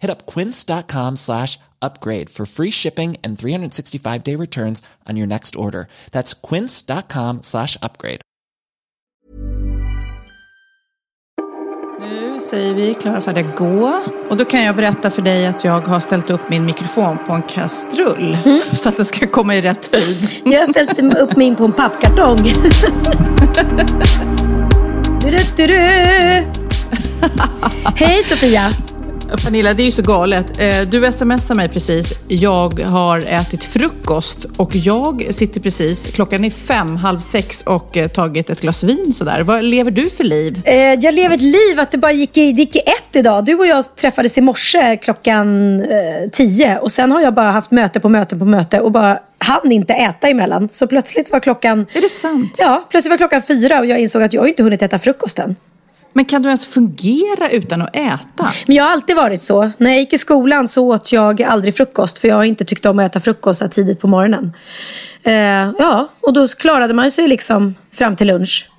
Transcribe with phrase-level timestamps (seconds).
[0.00, 5.56] Hit up quince.com slash upgrade for free shipping and 365 day returns on your next
[5.56, 5.88] order.
[6.12, 8.20] That's quince.com slash upgrade.
[12.00, 14.02] Nu säger vi klara, färdiga, gå.
[14.28, 17.32] Och då kan jag berätta för dig att jag har ställt upp min mikrofon på
[17.32, 18.38] en kastrull.
[18.72, 20.28] Så att den ska komma i rätt höjd.
[20.44, 22.42] Jag har ställt upp min på en pappkartong.
[25.20, 25.74] du, du, du, du.
[27.94, 28.72] Hej Sofia!
[29.36, 30.60] Pernilla, det är ju så galet.
[30.60, 32.12] Eh, Du smsade mig precis.
[32.28, 38.08] Jag har ätit frukost och jag sitter precis, klockan är fem, halv sex och eh,
[38.08, 39.42] tagit ett glas vin sådär.
[39.42, 40.62] Vad lever du för liv?
[40.64, 43.44] Eh, jag lever ett liv att det bara gick i, det gick i ett idag.
[43.44, 45.48] Du och jag träffades i morse klockan
[46.32, 49.72] tio och sen har jag bara haft möte på möte på möte och bara hann
[49.72, 50.68] inte äta emellan.
[50.68, 51.86] Så plötsligt var klockan...
[51.92, 52.54] Är det sant?
[52.58, 55.56] Ja, plötsligt var klockan fyra och jag insåg att jag inte hunnit äta frukosten.
[56.18, 58.52] Men kan du ens fungera utan att äta?
[58.66, 59.70] Men jag har alltid varit så.
[59.78, 62.86] När jag gick i skolan så åt jag aldrig frukost för jag har inte tyckt
[62.86, 64.52] om att äta frukost så här tidigt på morgonen.
[65.22, 65.32] Eh,
[65.78, 68.70] ja, och då klarade man sig liksom fram till lunch.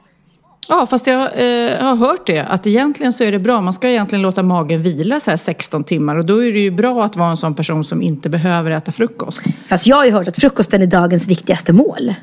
[0.68, 2.40] Ja, fast jag eh, har hört det.
[2.40, 3.62] Att egentligen så är det bra.
[3.62, 6.16] Man ska egentligen låta magen vila så här 16 timmar.
[6.16, 8.92] Och då är det ju bra att vara en sån person som inte behöver äta
[8.92, 9.42] frukost.
[9.67, 12.14] Fast jag har ju hört att frukosten är dagens viktigaste mål.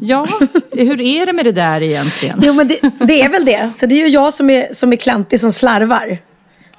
[0.00, 0.26] Ja,
[0.72, 2.40] hur är det med det där egentligen?
[2.42, 3.70] Jo, men det, det är väl det.
[3.80, 6.18] Så det är ju jag som är, som är klantig som slarvar.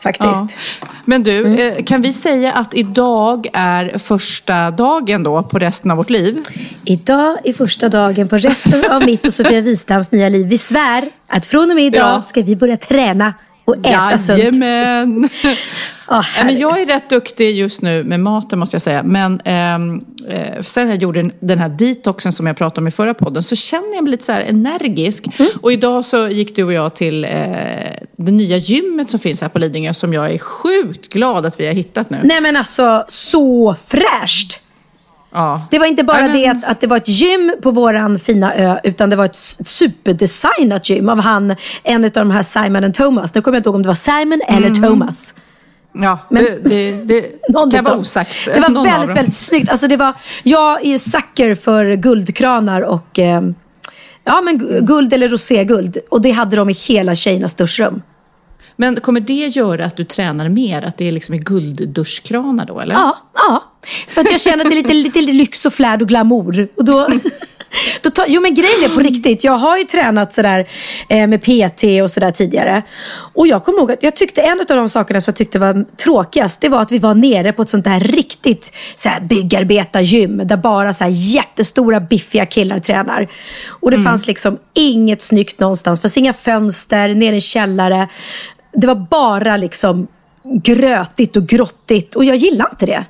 [0.04, 0.56] Faktiskt.
[0.82, 0.88] Ja.
[1.06, 5.98] Men du, eh, kan vi säga att idag är första dagen då på resten av
[5.98, 6.44] vårt liv?
[6.86, 10.48] Idag är första dagen på resten av mitt och Sofia Wistams nya liv.
[10.48, 12.24] Vi svär att från och med idag Ja.
[12.24, 13.34] ska vi börja träna
[13.70, 14.40] och äta sunt.
[14.40, 15.30] Jajamän!
[16.12, 19.04] Åh, Ja, men jag är rätt duktig just nu med maten måste jag säga.
[19.04, 23.14] Men ehm, eh, sen jag gjorde den- här detoxen som jag pratade om i förra
[23.14, 25.28] podden så känner jag mig lite så energisk.
[25.40, 25.52] Mm.
[25.62, 27.30] Och idag så gick du och jag till eh,
[28.18, 31.68] det nya gymmet som finns här på Lidingö som jag är sjukt glad att vi
[31.68, 32.18] har hittat nu.
[32.24, 34.62] Nej men alltså, så fräscht!
[35.32, 35.68] Ja.
[35.72, 38.54] Det var inte bara men- det att, att det var ett gym på våran fina
[38.56, 39.36] ö, utan det var ett
[39.66, 43.34] superdesignat gym av han, en av de här Simon and Thomas.
[43.36, 44.84] Nu kommer jag inte ihåg om det var Simon eller Mm.
[44.90, 45.34] Thomas.
[45.94, 47.22] Ja, Men- det, det, det
[47.76, 48.38] kan vara osagt.
[48.46, 49.70] Det var Någon väldigt, väldigt snyggt.
[49.70, 50.14] Alltså det var,
[50.44, 53.42] jag är ju sucker för guldkranar och eh,
[54.24, 55.98] ja, men gu- guld eller roséguld.
[56.10, 58.02] Och det hade de i hela tjejernas duschrum.
[58.80, 60.86] Men kommer det göra att du tränar mer?
[60.86, 62.94] Att det är liksom i guldduschkranar då eller?
[62.96, 63.64] Ja, ja.
[64.08, 66.68] För att jag känner att det är lite, lite, lyx och flärd och glamour.
[66.76, 67.08] Och då,
[68.02, 69.44] då tar, jo men grejen är på riktigt.
[69.44, 70.68] Jag har ju tränat sådär
[71.10, 72.84] eh, med PT och sådär tidigare.
[73.34, 75.86] Och jag kommer ihåg att jag tyckte en av de sakerna som jag tyckte var
[75.98, 76.62] tråkigast.
[76.62, 80.48] Det var att vi var nere på ett sånt där riktigt såhär, byggarbetargym.
[80.48, 83.28] Där bara så här jättestora biffiga killar tränar.
[83.70, 86.00] Och det fanns liksom inget snyggt någonstans.
[86.00, 88.08] Det fanns inga fönster, nere i en källare.
[88.72, 90.08] Det var bara liksom
[90.64, 92.16] grötigt och grottigt.
[92.16, 93.06] Och jag gillar inte det.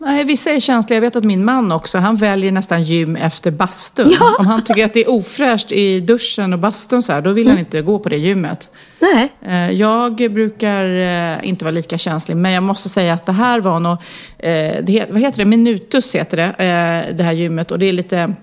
[0.00, 0.96] Nej, vissa är känsliga.
[0.96, 4.10] Jag vet att min man också, han väljer nästan gym efter bastun.
[4.20, 4.36] Ja.
[4.38, 7.46] Om han tycker att det är ofräscht i duschen och bastun så här, då vill
[7.46, 7.56] Mm.
[7.56, 8.68] han inte gå på det gymmet.
[8.98, 9.32] Nej.
[9.42, 13.60] Eh, Jag brukar eh, inte vara lika känslig, men jag måste säga att det här
[13.60, 13.92] var nog,
[14.38, 16.54] eh, det, vad heter det, Minutus heter det,
[17.16, 17.70] det här gymmet.
[17.70, 18.34] Och det är lite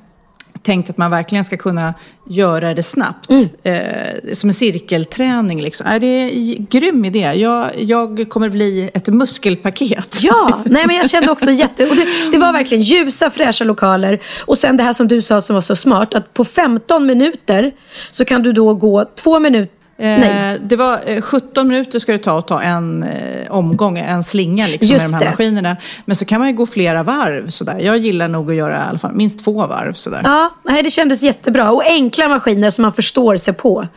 [0.65, 1.93] tänkt att man verkligen ska kunna
[2.29, 3.29] göra det snabbt.
[3.29, 3.49] Mm.
[3.63, 5.87] Eh, som en cirkelträning liksom.
[5.87, 7.19] Är det är en grym idé.
[7.19, 10.17] Jag, jag kommer bli ett muskelpaket.
[10.21, 11.85] Ja, nej men jag kände också jätte...
[11.89, 14.21] Och det, det var verkligen ljusa, fräscha lokaler.
[14.45, 16.13] Och sen det här som du sa som var så smart.
[16.13, 17.71] Att på 15 minuter
[18.11, 19.75] så kan du då gå två minuter...
[19.97, 20.53] Nej.
[20.55, 24.23] Eh, det var eh, 17 minuter ska det ta att ta en eh, omgång, en
[24.23, 25.29] slinga liksom, Just med de här det.
[25.29, 25.77] maskinerna.
[26.05, 27.79] Men så kan man ju gå flera varv sådär.
[27.79, 30.21] Jag gillar nog att göra i alla fall minst två varv sådär.
[30.23, 31.71] Ja, nej, det kändes jättebra.
[31.71, 33.87] Och enkla maskiner som man förstår sig på.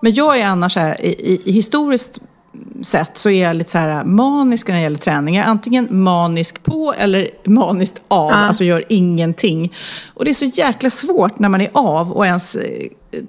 [0.00, 2.18] Men jag är annars här, i, i, historiskt
[2.82, 5.34] sätt så är jag lite så här manisk när det gäller träning.
[5.36, 8.36] Jag är antingen manisk på eller maniskt av, Ja.
[8.36, 9.72] alltså gör ingenting.
[10.14, 12.62] Och det är så jäkla svårt när man är av och ens eh,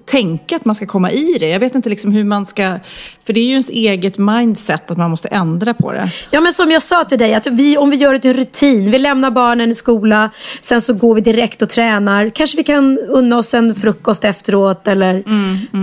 [0.05, 1.49] tänka att man ska komma i det.
[1.49, 2.79] Jag vet inte liksom hur man ska,
[3.25, 6.11] för det är ju ens eget mindset att man måste ändra på det.
[6.31, 8.37] Ja men som jag sa till dig, att vi, om vi gör det till en
[8.37, 8.91] rutin.
[8.91, 10.29] Vi lämnar barnen i skola,
[10.61, 12.29] sen så går vi direkt och tränar.
[12.29, 15.23] Kanske vi kan unna oss en frukost efteråt eller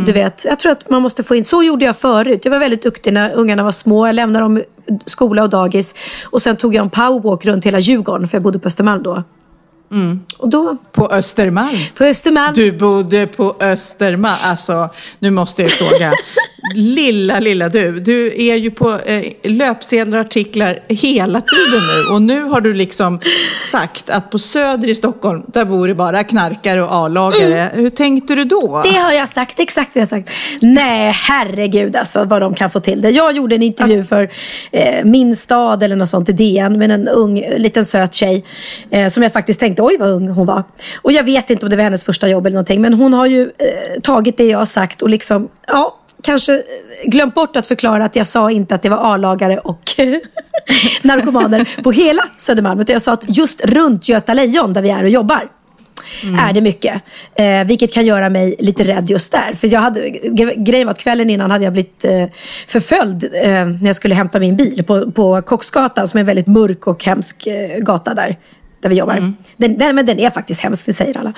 [0.06, 0.44] du vet.
[0.44, 2.40] Jag tror att man måste få in, så gjorde jag förut.
[2.44, 4.06] Jag var väldigt duktig när ungarna var små.
[4.06, 4.62] Jag lämnade dem
[5.04, 5.94] skola och dagis.
[6.24, 9.22] Och sen tog jag en powerwalk runt hela Djurgården, för jag bodde på Östermalm då.
[10.36, 11.78] Och då, På Östermalm.
[11.96, 12.52] på Östermalm.
[12.54, 14.36] Du bodde på Östermalm.
[14.42, 16.12] Alltså, nu måste jag fråga.
[16.74, 18.00] Lilla, lilla du.
[18.00, 22.14] Du är ju på eh, löpsedlar och artiklar hela tiden nu.
[22.14, 23.20] Och nu har du liksom
[23.70, 27.70] sagt att på Söder i Stockholm, där bor det bara knarkare och A-lagare.
[27.74, 28.82] Hur tänkte du då?
[28.84, 30.30] Det har jag sagt, exakt vad jag har sagt.
[30.60, 33.10] Nej, herregud alltså vad de kan få till det.
[33.10, 34.30] Jag gjorde en intervju för
[34.70, 38.44] eh, Min stad eller något sånt i DN med en ung, liten söt tjej.
[38.90, 40.62] Eh, som jag faktiskt tänkte, oj vad ung hon var.
[41.02, 42.80] Och jag vet inte om det var hennes första jobb eller någonting.
[42.80, 46.62] Men hon har ju eh, tagit det jag har sagt och liksom, ja, kanske
[47.04, 49.82] glömt bort att förklara att jag sa inte att det var A-lagare och
[51.02, 52.80] narkomaner på hela Södermalm.
[52.80, 55.48] Utan jag sa att just runt Göta Lejon där vi är och jobbar
[56.48, 57.02] är det mycket.
[57.34, 59.54] Eh, vilket kan göra mig lite rädd just där.
[59.54, 62.24] För jag hade, gre- grejen var att kvällen innan hade jag blivit eh,
[62.66, 66.46] förföljd eh, när jag skulle hämta min bil på, på Kocksgatan som är en väldigt
[66.46, 68.38] mörk och hemsk eh, gata där.
[68.82, 69.34] Där vi jobbar.
[69.56, 71.32] Den, den, men den är faktiskt hemsk, det säger alla.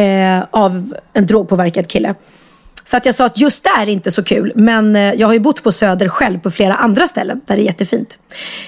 [0.00, 2.14] Eh, av en drogpåverkad kille.
[2.86, 4.52] Så att jag sa att just där är inte så kul.
[4.54, 7.62] Men eh, jag har ju bott på Söder själv på flera andra ställen där det
[7.62, 8.18] är jättefint.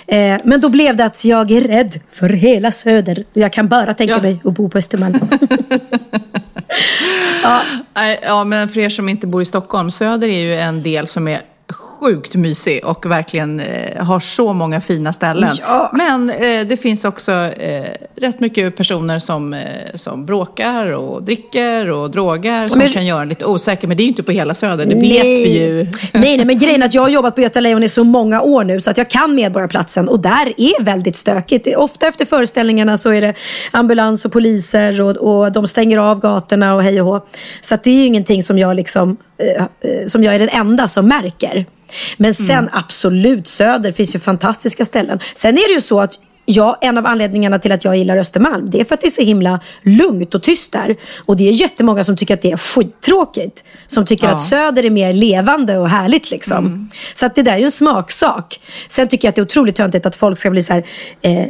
[0.06, 3.24] Eh, men då blev det att jag är rädd för hela Söder.
[3.32, 4.22] Jag kan bara tänka Ja.
[4.22, 5.14] mig att bo på Östermalm.
[7.94, 11.06] Nej, Ja, men för er som inte bor i Stockholm, Söder är ju en del
[11.06, 11.40] som är
[12.06, 15.48] sjukt mysig och verkligen eh, har så många fina ställen.
[15.60, 15.90] Ja.
[15.92, 17.84] Men eh, det finns också eh,
[18.16, 19.60] rätt mycket personer som, eh,
[19.94, 23.88] som bråkar och dricker och drogar som Men- kan göra en lite osäker.
[23.88, 25.86] Men det är ju inte på hela Söder, det vet vi ju.
[26.12, 28.42] nej, nej, men grejen är att jag har jobbat på Göta Lejon i så många
[28.42, 31.76] år nu så att jag kan Medborgarplatsen och där är väldigt stökigt.
[31.76, 33.34] Ofta efter föreställningarna så är det
[33.72, 37.26] ambulans och poliser och, och de stänger av gatorna och hej och hå.
[37.60, 39.16] Så att det är ju ingenting som jag liksom,
[40.06, 41.66] som jag är den enda som märker.
[42.16, 45.18] Men sen absolut, Söder finns ju fantastiska ställen.
[45.34, 46.18] Sen är det ju så att
[46.48, 49.10] Ja, en av anledningarna till att jag gillar Östermalm det är för att det är
[49.10, 50.96] så himla lugnt och tyst där.
[51.26, 53.64] Och det är jättemånga som tycker att det är skittråkigt.
[53.86, 54.34] Som tycker Ja.
[54.34, 56.90] att Söder är mer levande och härligt liksom.
[57.14, 58.60] Så att det där är ju en smaksak.
[58.88, 60.84] Sen tycker jag att det är otroligt töntigt att folk ska bli så här,
[61.22, 61.44] eh,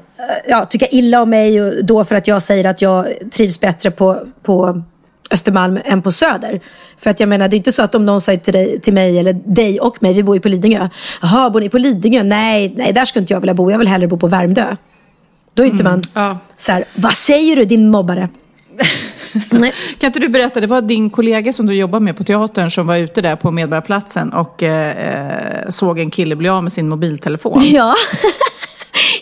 [0.49, 3.91] ja, tycka illa om mig och då för att jag säger att jag trivs bättre
[3.91, 4.83] på, på
[5.31, 6.61] Östermalm än på Söder.
[6.97, 8.93] För att jag menar, det är inte så att om någon säger till, dig, till
[8.93, 10.89] mig eller dig och mig, vi bor ju på Lidingö.
[11.23, 12.23] Jaha, bor ni på Lidingö?
[12.23, 13.71] Nej, nej, där ska inte jag vilja bo.
[13.71, 14.77] Jag vill hellre bo på Värmdö.
[15.55, 16.39] Då är inte man ja.
[16.57, 18.29] så här, vad säger du din mobbare?
[19.99, 22.87] Kan inte du berätta, det var din kollega som du jobbar med på teatern som
[22.87, 26.89] var ute där på Medborgarplatsen och eh, eh, såg en kille bli av med sin
[26.89, 27.63] mobiltelefon.
[27.65, 27.95] Ja.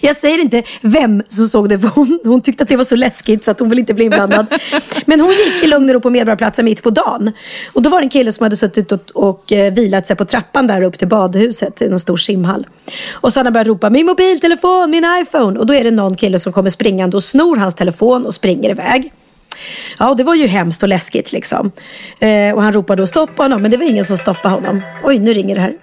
[0.04, 2.96] Jag säger inte vem som såg det, för hon, hon tyckte att det var så
[2.96, 4.46] läskigt så att hon vill inte bli inblandad.
[5.06, 7.32] Men hon gick i lugn och ro på Medborgarplatsen mitt på dagen.
[7.72, 10.24] Och då var det en kille som hade suttit och, och eh, vilat sig på
[10.24, 12.66] trappan där upp till badhuset, i någon stor simhall.
[13.12, 15.58] Och så hade han börjat ropa min mobiltelefon, min iPhone.
[15.58, 18.70] Och då är det någon kille som kommer springande och snor hans telefon och springer
[18.70, 19.12] iväg.
[19.98, 21.72] Ja, och det var ju hemskt och läskigt liksom.
[22.18, 24.80] Eh, och han ropade och stoppa honom, men det var ingen som stoppade honom.
[25.04, 25.74] Oj, nu ringer det här.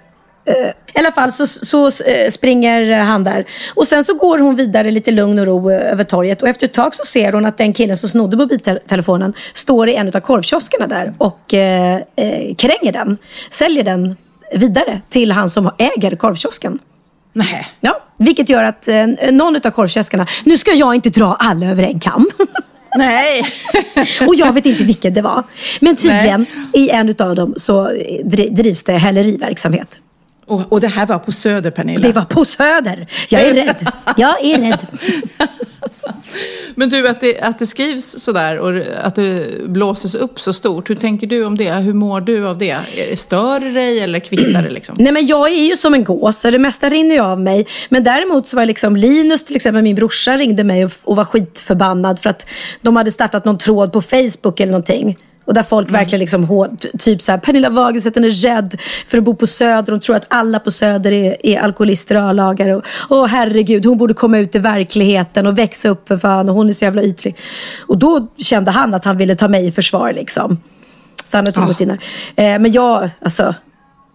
[0.44, 0.54] Eh,
[0.94, 3.44] I alla fall så, så eh, springer han där.
[3.74, 6.42] Och sen så går hon vidare lite lugn och ro eh, över torget.
[6.42, 9.94] Och efter ett tag så ser hon att den killen som snodde mobiltelefonen står i
[9.94, 13.18] en av korvkioskerna där och eh, eh, kränger den.
[13.50, 14.16] Säljer den
[14.54, 16.78] vidare till han som äger korvkiosken.
[17.32, 17.66] Nej.
[17.80, 21.82] Ja, vilket gör att eh, någon av korvkioskarna, nu ska jag inte dra alla över
[21.82, 22.30] en kam.
[22.98, 23.42] Nej.
[24.26, 25.42] Och jag vet inte vilken det var.
[25.80, 27.88] Men tydligen i en av dem så
[28.24, 29.98] dri- drivs det häleriverksamhet.
[30.46, 32.08] Och, och det här var på Söder, Pernilla.
[32.08, 33.06] Det var på Söder.
[33.28, 33.90] Jag är rädd.
[34.16, 34.86] Jag är rädd.
[36.74, 40.90] Men du, att det, att det skrivs sådär och att det blåses upp så stort.
[40.90, 41.72] Hur tänker du om det?
[41.72, 42.76] Hur mår du av det?
[43.14, 44.96] Stör det dig eller kvittar det liksom?
[44.98, 47.66] Nej men jag är ju som en gås så det mesta rinner ju av mig.
[47.88, 51.24] Men däremot så var liksom Linus till exempel, min brorsa ringde mig och, och var
[51.24, 52.46] skitförbannad för att
[52.80, 55.16] de hade startat någon tråd på Facebook eller någonting.
[55.44, 59.24] Och där folk verkligen liksom, hå- t- typ såhär, Pernilla Wahlgren är rädd för att
[59.24, 59.92] bo på Söder.
[59.92, 62.76] De tror att alla på Söder är, är alkoholister och A-lagare.
[62.76, 66.48] Och, åh herregud, hon borde komma ut i verkligheten och växa upp för fan.
[66.48, 67.36] Och hon är så jävla ytlig.
[67.80, 70.60] Och då kände han att han ville ta mig i försvar liksom.
[71.30, 71.98] Så han har tagit in där.
[72.36, 73.54] Eh, men jag, alltså,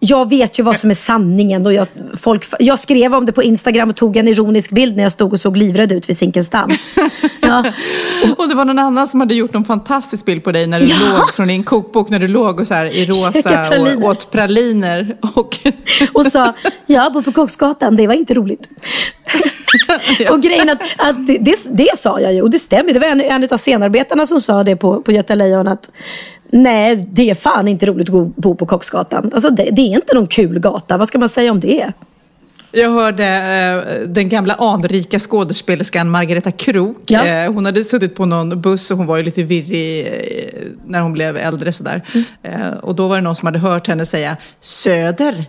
[0.00, 1.66] jag vet ju vad som är sanningen.
[1.66, 1.86] Och jag,
[2.20, 5.32] folk, jag skrev om det på Instagram och tog en ironisk bild när jag stod
[5.32, 6.70] och såg livrädd ut vid Zinkensdamm.
[7.40, 7.64] Ja.
[8.36, 10.86] Och det var någon annan som hade gjort en fantastisk bild på dig när du
[10.86, 10.94] Ja.
[11.18, 13.96] låg från din kokbok när du låg och så här i rosa praliner.
[13.96, 15.16] och åt praliner.
[15.34, 15.58] Och
[16.12, 16.52] Och sa,
[16.86, 18.68] jag bor på Kocksgatan, det var inte roligt.
[20.30, 22.92] Och grejen att, att det, det, det sa jag ju och det stämmer.
[22.92, 25.90] Det var en, en av scenarbetarna som sa det på, på Göta Lejon att
[26.50, 29.30] nej, det är fan inte roligt att bo på Kocksgatan.
[29.34, 31.92] Alltså det, det är inte någon kul gata, vad ska man säga om det?
[32.72, 37.02] Jag hörde eh, den gamla anrika skådespelerskan Margareta Krook.
[37.06, 37.26] Ja.
[37.26, 41.00] Eh, hon hade suttit på någon buss och hon var ju lite virrig eh, när
[41.00, 42.02] hon blev äldre sådär.
[42.42, 45.44] Eh, och då var det någon som hade hört henne säga Söder,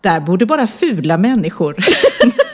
[0.00, 1.76] där bor det bara fula människor.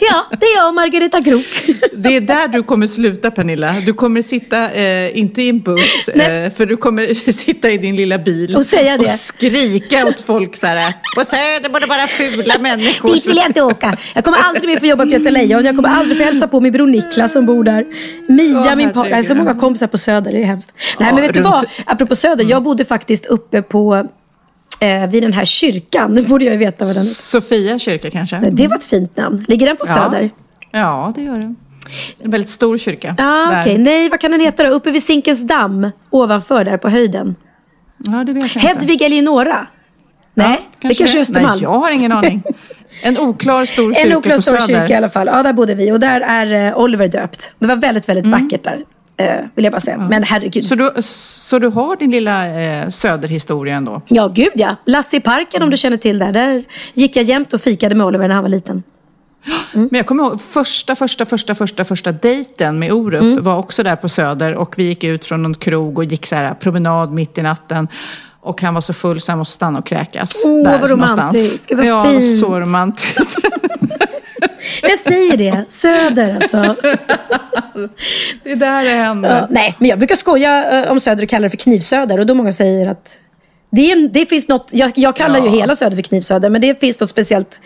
[0.00, 1.70] Ja, det är jag och Margareta Krook.
[1.92, 3.68] Det är där du kommer sluta Pernilla.
[3.86, 7.96] Du kommer sitta, eh, inte i en buss, eh, för du kommer sitta i din
[7.96, 9.04] lilla bil Och säga det.
[9.04, 10.92] och skrika åt folk så här.
[11.16, 13.14] På Söder bor det bara fula människor.
[13.14, 13.96] Dit vill jag inte åka.
[14.14, 15.64] Jag kommer aldrig mer få jobba på Göta Lejon.
[15.64, 17.84] Jag kommer aldrig få hälsa på min bror Niklas som bor där.
[18.28, 19.22] Mia, Åh, min partner.
[19.22, 20.32] Så många kompisar på Söder.
[20.32, 20.72] Det är hemskt.
[20.98, 21.64] Nej, Ja, men vet du runt- vad?
[21.86, 22.44] Apropå Söder.
[22.44, 24.06] Jag bodde faktiskt uppe på
[24.80, 26.12] eh, vid den här kyrkan.
[26.12, 28.50] Nu borde jag ju veta vad den Sofia kyrka kanske?
[28.50, 29.44] Det var ett fint namn.
[29.48, 30.30] Ligger den på Söder?
[30.70, 31.56] Ja, det gör den.
[32.20, 33.14] En väldigt stor kyrka.
[33.18, 33.60] Ja, där.
[33.62, 33.78] okej.
[33.78, 34.70] Nej, vad kan den heta då?
[34.70, 35.90] Uppe vid Zinkensdamm.
[36.10, 37.34] Ovanför där på höjden.
[37.98, 38.58] Ja, det vet jag inte.
[38.58, 39.66] Hedvig Eleonora?
[40.34, 41.46] Nej, det kanske är Östermalm.
[41.46, 42.42] Nej, jag har ingen aning.
[43.02, 45.26] En oklar stor kyrka En oklar stor kyrka i alla fall.
[45.26, 45.92] Ja, där bodde vi.
[45.92, 47.52] Och där är eh, Oliver döpt.
[47.58, 48.84] Det var väldigt, väldigt vackert där.
[49.18, 49.98] Eh, vill jag bara säga.
[49.98, 50.66] Men herregud.
[50.66, 54.02] Så du, så du har din lilla eh, söderhistoria ändå?
[54.08, 54.76] Ja, gud ja.
[54.84, 56.32] Lasse i parken om du känner till det.
[56.32, 58.82] Där gick jag jämt och fikade med Oliver när han var liten.
[59.72, 63.42] Men jag kommer ihåg första, första, första, första, första dejten med Orup Mm.
[63.42, 66.34] var också där på Söder och vi gick ut från någon krog och gick så
[66.34, 67.88] här promenad mitt i natten.
[68.40, 70.32] Och han var så full så han måste stanna och kräkas.
[70.44, 71.66] Åh, där vad romantiskt.
[71.68, 72.40] Gud, vad ja, fint.
[72.40, 73.36] så romantiskt.
[74.82, 75.64] Jag säger det.
[75.68, 76.56] Söder alltså.
[78.44, 79.28] det är där det händer.
[79.40, 82.20] Ja, nej, men jag brukar skoja eh, om Söder och kalla det för Knivsöder.
[82.20, 83.18] Och då många säger att
[83.70, 85.50] det, är det finns något, jag, jag kallar ju Ja.
[85.52, 87.60] hela Söder för Knivsöder, men det finns något speciellt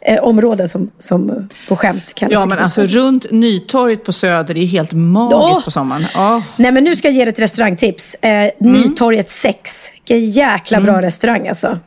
[0.00, 1.36] eh, område som, som eh,
[1.68, 5.64] på skämt kallas Ja, men alltså runt Nytorget på Söder är helt magiskt Åh!
[5.64, 6.06] på sommaren.
[6.14, 6.42] Ja.
[6.56, 8.14] Nej, men nu ska jag ge dig ett restaurangtips.
[8.14, 8.50] Eh, Mm.
[8.60, 9.90] Nytorget 6.
[9.94, 11.78] Vilken jäkla bra restaurang alltså.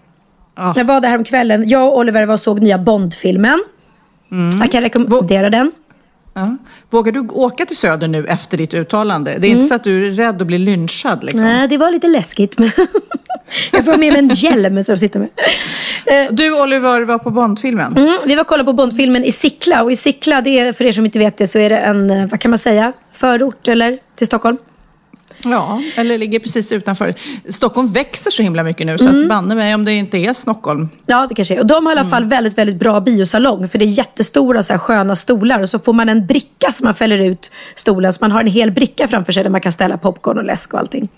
[0.58, 0.74] Ja.
[0.78, 1.70] Jag var där häromkvällen.
[1.70, 3.64] Jag och Oliver var och såg nya Bond-filmen.
[4.32, 4.60] Mm.
[4.60, 5.72] Jag kan rekommendera den.
[6.34, 6.58] Ja.
[6.90, 9.32] Vågar du åka till Söder nu efter ditt uttalande?
[9.40, 9.58] Det är Mm.
[9.58, 11.42] inte så att du är rädd att bli lynchad liksom?
[11.42, 12.60] Nej, det var lite läskigt.
[12.60, 12.72] Men
[13.72, 15.30] jag får med mig en hjälm som jag sitter med.
[16.06, 17.98] Eh, Du Oliver var på Bondfilmen.
[17.98, 19.84] Mm, vi var och kollade på Bondfilmen i Sickla.
[19.84, 22.10] Och i Sickla, det är, för er som inte vet det, så är det en,
[22.10, 24.58] eh, vad kan man säga, förort eller till Stockholm.
[25.44, 27.14] Ja, eller ligger precis utanför.
[27.50, 29.28] Stockholm växer så himla mycket nu så Mm.
[29.28, 30.90] banne mig om det inte är Stockholm.
[31.06, 31.60] Ja, det kanske är.
[31.60, 33.68] Och de har i alla fall väldigt, väldigt bra biosalong.
[33.68, 35.60] För det är jättestora så här, sköna stolar.
[35.62, 38.14] Och så får man en bricka som man fäller ut stolen.
[38.14, 40.74] Så man har en hel bricka framför sig där man kan ställa popcorn och läsk
[40.74, 41.10] och allting.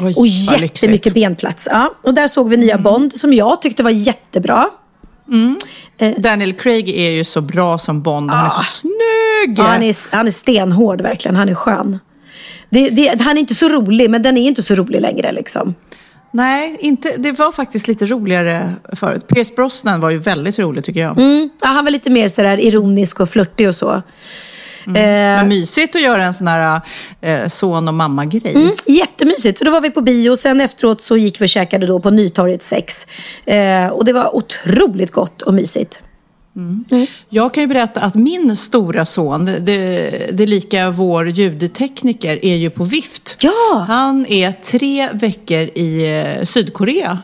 [0.00, 1.14] Oj, Och jättemycket lyxigt.
[1.14, 1.68] benplats.
[1.70, 1.94] Ja.
[2.02, 4.66] Och där såg vi nya Bond som jag tyckte var jättebra.
[6.18, 8.30] Daniel Craig är ju så bra som Bond.
[8.30, 9.58] Han är så snygg!
[9.58, 11.36] Ja, han, är, han är stenhård verkligen.
[11.36, 11.98] Han är skön.
[12.72, 15.32] Det, det, han är inte så rolig, men den är inte så rolig längre.
[15.32, 15.74] Liksom.
[16.30, 19.26] Nej, inte, det var faktiskt lite roligare förut.
[19.28, 21.18] Pierce Brosnan var ju väldigt rolig tycker jag.
[21.18, 21.50] Mm.
[21.60, 24.02] Ja, han var lite mer sådär ironisk och flörtig och så.
[24.86, 26.80] Eh, Men mysigt att göra en sån här
[27.20, 28.54] eh, son och mamma-grej.
[28.54, 29.58] Mm, jättemysigt.
[29.58, 30.36] Så då var vi på bio.
[30.36, 33.06] Sen efteråt så gick vi och käkade då på Nytorget 6.
[33.44, 36.00] Eh, och det var otroligt gott och mysigt.
[37.28, 42.70] Jag kan ju berätta att min stora son, det, det lika vår ljudtekniker, är ju
[42.70, 43.36] på vift.
[43.40, 43.84] Ja!
[43.88, 47.18] Han är tre veckor i eh, Sydkorea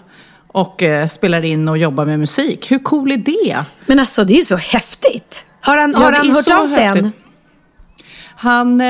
[0.47, 2.71] och eh, spelar in och jobbar med musik.
[2.71, 3.65] Hur cool är det?
[3.87, 5.45] Men alltså det är så häftigt.
[5.61, 7.13] Har han, Ja, har han hört av sig än?
[8.41, 8.87] Han eh,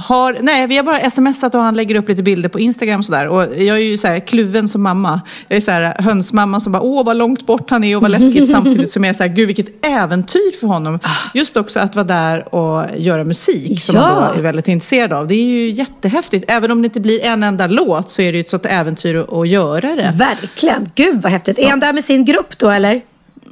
[0.00, 3.28] har, nej vi har bara smsat och han lägger upp lite bilder på Instagram sådär.
[3.28, 5.20] Och jag är ju så här kluven som mamma.
[5.48, 8.10] Jag är så här hönsmamma som bara, åh vad långt bort han är och vad
[8.10, 8.50] läskigt.
[8.52, 10.98] samtidigt som jag är så här, gud vilket äventyr för honom.
[11.34, 14.02] Just också att vara där och göra musik som Ja.
[14.02, 15.26] han då är väldigt intresserad av.
[15.28, 16.50] Det är ju jättehäftigt.
[16.50, 19.14] Även om det inte blir en enda låt så är det ju ett sånt äventyr
[19.16, 20.10] att, att göra det.
[20.18, 20.86] Verkligen.
[20.94, 21.58] Gud vad häftigt.
[21.58, 23.02] Är han där med sin grupp då eller?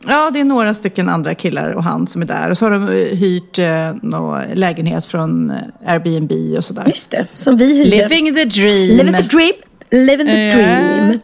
[0.09, 2.51] Ja, det är några stycken andra killar och han som är där.
[2.51, 6.85] Och så har de eh, hyrt eh, någon lägenhet från eh, Airbnb och sådär.
[6.87, 8.09] Just det, som vi hyrde.
[8.09, 8.97] Living the dream.
[8.97, 9.53] Living the dream.
[9.91, 11.21] Living the dream.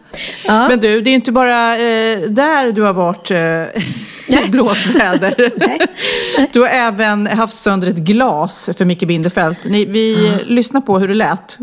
[0.47, 0.69] Ja.
[0.69, 3.39] Men du, det är inte bara eh, där du har varit eh,
[4.45, 5.53] i blåsväder.
[6.53, 9.57] Du har även haft sönder ett glas för Micke Bindefeld.
[9.65, 11.59] Ni, vi lyssnar på hur det lät.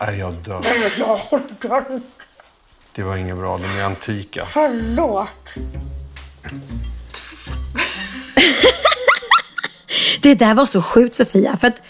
[0.00, 0.60] Nej, jag dör.
[2.94, 3.58] Det var inget bra.
[3.58, 4.42] De är antika.
[4.44, 5.54] Förlåt.
[10.22, 11.56] Det där var så sjukt Sofia.
[11.56, 11.82] För att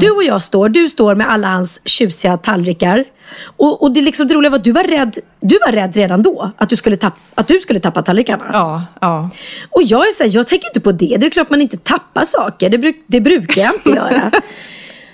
[0.00, 3.04] du och jag står, du står med alla hans tjusiga tallrikar.
[3.44, 6.22] Och, och det, liksom, det roliga var att du var rädd, du var rädd redan
[6.22, 8.50] då att du skulle, tapp, att du skulle tappa tallrikarna.
[8.52, 9.30] Ja, ja.
[9.70, 11.16] Och jag är så här, jag tänker inte på det.
[11.20, 12.70] Det är klart man inte tappar saker.
[12.70, 14.30] Det, bruk, det brukar jag inte göra.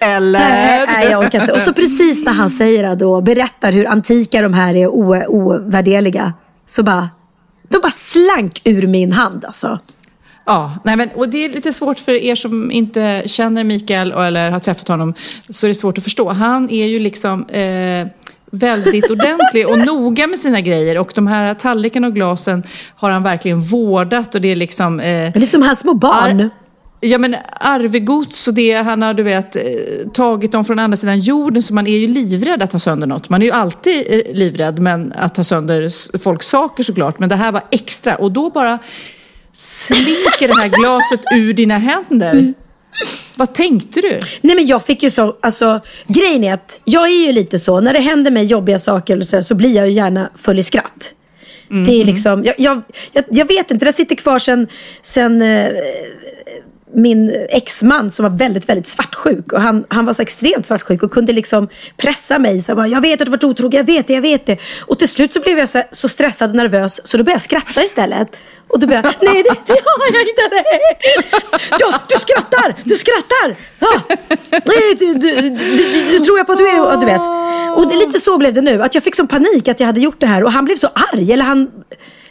[0.00, 0.38] Eller?
[0.38, 1.52] Nej, nej, jag orkar inte.
[1.52, 4.88] Och så precis när han säger det då, berättar hur antika de här är
[5.28, 6.32] ovärdeliga.
[6.66, 7.10] Så bara,
[7.68, 9.78] de bara slank ur min hand alltså.
[10.46, 14.50] Ja, nej men, och det är lite svårt för er som inte känner Mikael eller
[14.50, 15.14] har träffat honom.
[15.48, 16.30] Så är det svårt att förstå.
[16.30, 18.06] Han är ju liksom eh,
[18.50, 20.98] väldigt ordentlig och noga med sina grejer.
[20.98, 22.62] Och de här tallrikarna och glasen
[22.96, 24.34] har han verkligen vårdat.
[24.34, 25.00] Och det är liksom...
[25.00, 26.50] Eh, det är som hans små barn.
[27.06, 29.62] Ja men arvegods och det han har du vet eh,
[30.12, 33.28] tagit dem från andra sidan jorden så man är ju livrädd att ta sönder något.
[33.28, 37.18] Man är ju alltid eh, livrädd men att ta sönder folks saker såklart.
[37.18, 38.78] Men det här var extra och då bara
[39.52, 42.54] slinker det här glaset ur dina händer.
[43.36, 44.20] Vad tänkte du?
[44.40, 47.80] Nej men jag fick ju så, alltså grejen är att jag är ju lite så,
[47.80, 50.62] när det händer mig jobbiga saker eller så, så blir jag ju gärna full i
[50.62, 51.12] skratt.
[51.68, 52.82] Det är liksom, jag, jag,
[53.12, 54.68] jag, jag vet inte, det sitter kvar sen,
[55.02, 55.68] sen eh,
[56.94, 59.52] min exman som var väldigt, väldigt svartsjuk.
[59.52, 62.60] Och han, han var så extremt svartsjuk och kunde liksom pressa mig.
[62.60, 64.58] Så bara, jag vet att du varit otrogen, jag vet det, jag vet det.
[64.80, 67.42] Och till slut så blev jag så, så stressad och nervös så då började jag
[67.42, 68.28] skratta istället.
[68.68, 70.42] Och då började jag, nej det, det har jag inte.
[70.50, 70.80] Nej.
[71.80, 73.56] Ja, du skrattar, du skrattar.
[73.78, 74.16] Ja.
[74.64, 77.20] Nej, du, du, du, du, du tror jag på att du är, ja, du vet.
[77.76, 78.82] Och det, lite så blev det nu.
[78.82, 80.44] Att jag fick sån panik att jag hade gjort det här.
[80.44, 81.32] Och han blev så arg.
[81.32, 81.70] Eller han,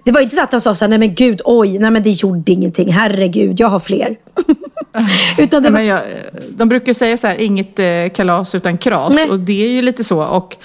[0.04, 2.10] det var inte att han sa så här, nej men gud, oj, nej men det
[2.10, 2.92] gjorde ingenting.
[2.92, 4.16] Herregud, jag har fler.
[5.38, 6.02] Utan det var, men jag,
[6.50, 9.16] de brukar säga så här, inget eh, kalas utan kras.
[9.16, 9.30] Nej.
[9.30, 10.24] Och det är ju lite så.
[10.24, 10.58] Och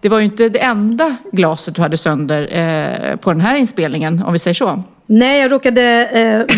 [0.00, 4.22] det var ju inte det enda glaset du hade sönder eh, på den här inspelningen,
[4.22, 4.82] om vi säger så.
[5.06, 6.56] Nej, jag råkade eh,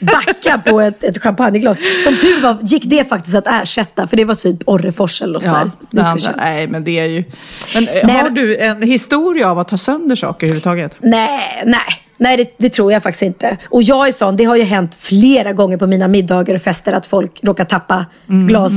[0.06, 1.80] backa på ett, ett champagneglas.
[2.04, 5.44] Som tur var gick det faktiskt att ersätta, för det var typ Orrefors eller något
[5.44, 5.70] Ja,
[6.02, 7.24] andra, nej, men det är ju...
[7.74, 10.96] Men eh, Nej, har du en historia av att ta sönder saker överhuvudtaget?
[11.00, 12.06] Nej, nej.
[12.18, 13.56] Nej, det, det tror jag faktiskt inte.
[13.68, 16.92] Och jag är sån, det har ju hänt flera gånger på mina middagar och fester
[16.92, 18.72] att folk råkar tappa Mm, glas.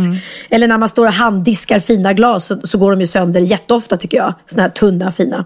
[0.49, 3.97] Eller när man står och handdiskar fina glas så, så går de ju sönder jätteofta
[3.97, 4.33] tycker jag.
[4.45, 5.45] Såna här tunna, fina.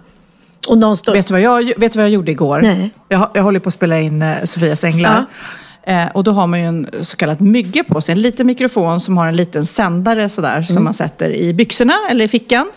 [0.67, 1.13] Och någon står...
[1.13, 2.62] Vet du vad jag, vet du vad jag gjorde igår?
[2.62, 2.89] Nej.
[3.10, 5.25] Jag, jag håller på att spela in eh, Sofias änglar.
[5.84, 8.13] Eh, och då har man ju en så kallad mygge på sig.
[8.13, 10.51] En liten mikrofon som har en liten sändare sådär.
[10.53, 10.65] Mm.
[10.65, 12.71] Som man sätter i byxorna eller i fickan.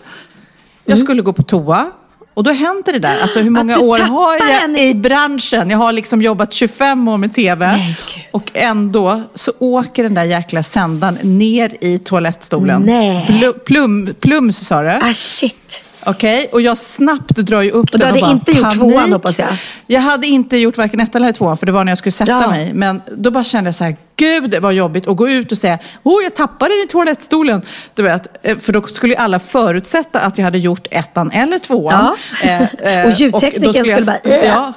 [0.85, 1.91] Jag skulle gå på toa.
[2.35, 3.21] Och då händer det där.
[3.23, 4.77] Alltså hur många år har jag den.
[4.77, 5.71] i branschen?
[5.71, 7.67] Jag har liksom jobbat 25 år med TV.
[7.67, 7.99] Nej,
[8.33, 12.83] och ändå så åker den där jäkla sändaren ner i toalettstolen.
[12.83, 13.27] Nej.
[13.29, 14.89] Plu- Plum, plums sa du?
[14.89, 15.83] Ah shit.
[16.05, 18.79] Okej, och jag snabbt drar ju upp Och du den hade bara, inte gjort panik.
[18.79, 19.49] tvåan, hoppas jag?
[19.87, 22.33] Jag hade inte gjort varken ettan eller tvåan, för det var när jag skulle sätta
[22.33, 22.49] Ja.
[22.51, 22.71] mig.
[22.75, 25.79] Men då bara kände jag så här, gud vad jobbigt att gå ut och säga,
[26.03, 27.63] åh jag tappade den i toalettstolen.
[27.95, 31.59] Du vet, eh, för då skulle ju alla förutsätta att jag hade gjort ettan eller
[31.59, 32.17] tvåan.
[32.43, 32.67] Ja.
[33.07, 34.73] Och ljudteknikern då skulle jag, bara, "Äh." ja,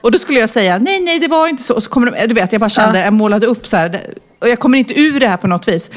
[0.00, 1.74] Och då skulle jag säga, nej nej det var inte så.
[1.74, 4.00] Och så kommer de, du vet, jag bara kände, jag målade upp så här,
[4.40, 5.90] och jag kommer inte ur det här på något vis.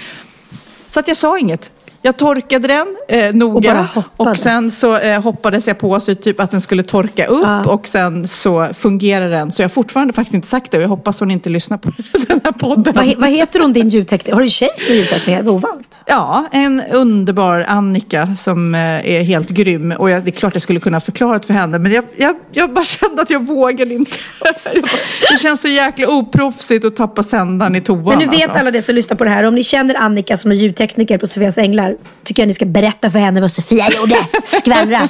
[0.88, 1.69] Så att jag sa inget.
[2.06, 3.88] Jag torkade den eh, noga
[4.18, 7.44] Och och, sen så eh, hoppades jag på så typ att den skulle torka upp
[7.44, 7.63] Ja.
[7.63, 9.52] och sen så fungerar den.
[9.52, 11.92] Så jag har fortfarande faktiskt inte sagt det och jag hoppas hon inte lyssnar på
[12.28, 12.94] den här podden.
[12.96, 14.34] Vad, vad heter hon din ljudtekniker?
[14.34, 15.50] Har du tjej som är ljudtekniker?
[15.50, 16.02] Ovant.
[16.06, 19.92] Ja, en underbar Annika som eh, är helt grym.
[19.92, 22.36] Och jag, det är klart jag skulle kunna förklara det för henne, men jag, jag,
[22.52, 24.12] jag bara kände att jag vågade inte.
[24.39, 24.54] Bara,
[25.32, 28.04] det känns så jäkla oproffsigt att tappa sändaren i toan.
[28.04, 28.58] Men nu vet alltså.
[28.60, 29.44] alla det som lyssnar på det här.
[29.44, 31.93] Om ni känner Annika som är ljudtekniker på Sofias Änglar
[32.24, 34.18] tycker jag ni ska berätta för henne vad Sofia gjorde.
[34.44, 35.10] Skvallra.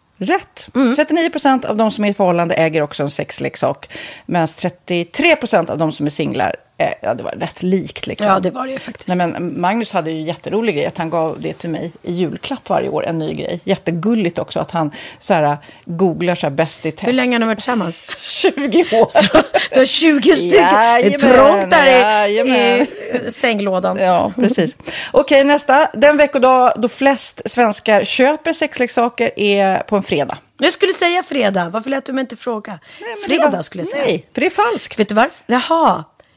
[0.23, 0.67] Rätt.
[0.95, 3.89] 39 procent av de som är i förhållande äger också en sexleksak.
[4.25, 8.27] Medan 33 procent av de som är singlar, eh, ja det var rätt likt liksom.
[8.27, 9.07] Ja, det var det ju faktiskt.
[9.07, 12.13] Nej, men Magnus hade ju en jätterolig grej att han gav det till mig i
[12.13, 13.59] julklapp varje år, en ny grej.
[13.63, 17.07] Jättegulligt också att han så här, googlar så här bäst i test.
[17.07, 18.05] Hur länge har ni varit tillsammans?
[18.19, 19.07] 20 år.
[19.73, 20.51] Du har 20 stycken.
[20.51, 21.91] Det är Jajamän, trångt där i,
[22.31, 22.55] jajamän.
[22.55, 22.87] i
[23.27, 23.97] sänglådan.
[23.97, 24.77] Ja, precis.
[25.11, 25.89] Okej, nästa.
[25.93, 30.37] Den veckodag då flest svenskar köper sexleksaker är på en fredag.
[30.59, 31.69] Jag skulle säga fredag.
[31.69, 32.79] Varför lät du mig inte fråga?
[32.99, 34.03] det fredag var- skulle jag säga.
[34.05, 34.99] Nej, för det är falskt.
[34.99, 35.43] Vet du varför?
[35.47, 36.03] Jaha.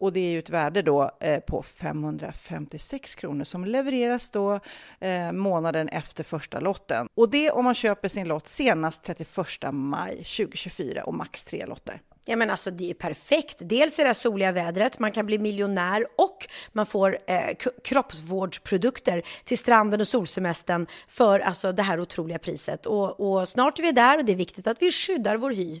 [0.00, 4.60] Och det är ju ett värde då eh, på 556 kronor som levereras då
[5.00, 7.08] eh, månaden efter första lotten.
[7.14, 9.36] Och det om man köper sin lott senast 31
[9.72, 12.00] maj 2024 och max tre lotter.
[12.28, 13.56] Ja men alltså det är perfekt.
[13.58, 19.58] Dels är det soliga vädret, man kan bli miljonär och man får eh, kroppsvårdsprodukter till
[19.58, 22.86] stranden och solsemestern för alltså det här otroliga priset.
[22.86, 25.80] Och, och snart är vi där och det är viktigt att vi skyddar vår hy.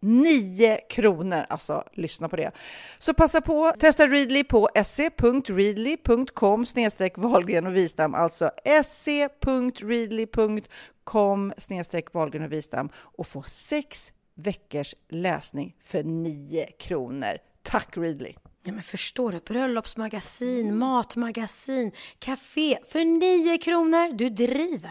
[0.00, 1.46] 9 kronor.
[1.48, 2.50] Alltså, lyssna på det.
[2.98, 8.50] Så passa på, testa Readly på se.readly.com snedstreck Wahlgren och Wistam, alltså
[8.84, 17.38] se.readly.com snedstreck Wahlgren och Wistam och få sex veckors läsning för 9 kronor.
[17.62, 18.34] Tack Readly!
[18.64, 19.40] Ja, men förstår du?
[19.40, 24.12] Bröllopsmagasin, matmagasin, café för 9 kronor.
[24.12, 24.90] Du driver.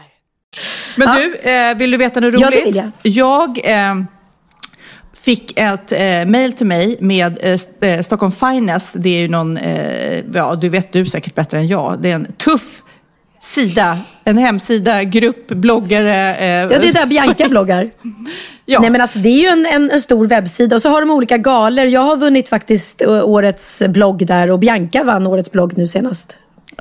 [0.96, 2.66] Men du, eh, vill du veta något Ja, det roligt?
[2.66, 2.90] vill jag.
[3.02, 3.94] jag eh,
[5.28, 8.90] fick ett eh, mejl till mig med eh, eh, Stockholm Finest.
[8.94, 11.98] Det är ju någon, eh, ja du vet du säkert bättre än jag.
[12.02, 12.82] Det är en tuff
[13.40, 16.36] sida, en hemsida, grupp, bloggare.
[16.36, 17.90] Eh, Ja, det är där Bianca bloggar.
[18.70, 18.80] Ja.
[18.80, 21.10] Nej, men alltså, det är ju en, en, en stor webbsida och så har de
[21.10, 21.86] olika galor.
[21.86, 26.36] Jag har vunnit faktiskt ö, årets blogg där och Bianca vann årets blogg nu senast.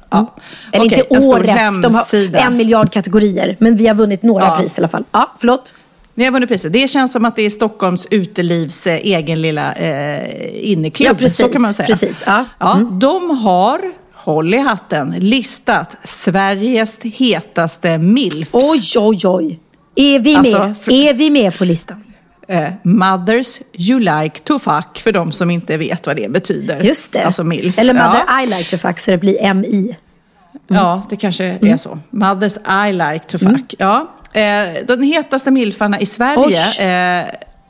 [0.10, 0.36] Ja.
[0.72, 3.58] Eller Okej, inte årets, de har en miljard kategorier.
[3.60, 4.58] Men vi har vunnit några Ja.
[4.58, 5.04] pris i alla fall.
[5.12, 5.74] Ja, förlåt.
[6.18, 6.74] Ni har vunnit priset.
[6.74, 11.08] Det känns som att det är Stockholms utelivs eh, egen lilla eh, inneklubb.
[11.10, 11.38] Ja, precis.
[11.38, 11.88] Så kan man säga.
[11.88, 12.46] Precis, ja.
[12.76, 13.00] Mm.
[13.00, 13.80] De har,
[14.14, 18.50] håll i hatten, listat Sveriges hetaste milfs.
[18.54, 19.60] Oj, oj, oj.
[19.96, 20.78] Är vi Alltså, med?
[20.78, 22.04] för- Är vi med på listan?
[22.48, 26.82] eh, Mothers You Like To Fuck för de som inte vet vad det betyder.
[26.82, 27.26] Just det.
[27.26, 27.80] Alltså milf.
[27.80, 28.42] Eller Mother ja.
[28.44, 29.96] I like to fuck så det blir MI.
[30.68, 31.74] Ja, det kanske Mm.
[31.74, 32.00] är så.
[32.10, 33.76] Mothers I Like To Fuck.
[33.80, 34.12] Ja.
[34.34, 37.22] Eh, de hetaste milfarna i Sverige.
[37.22, 37.26] Eh,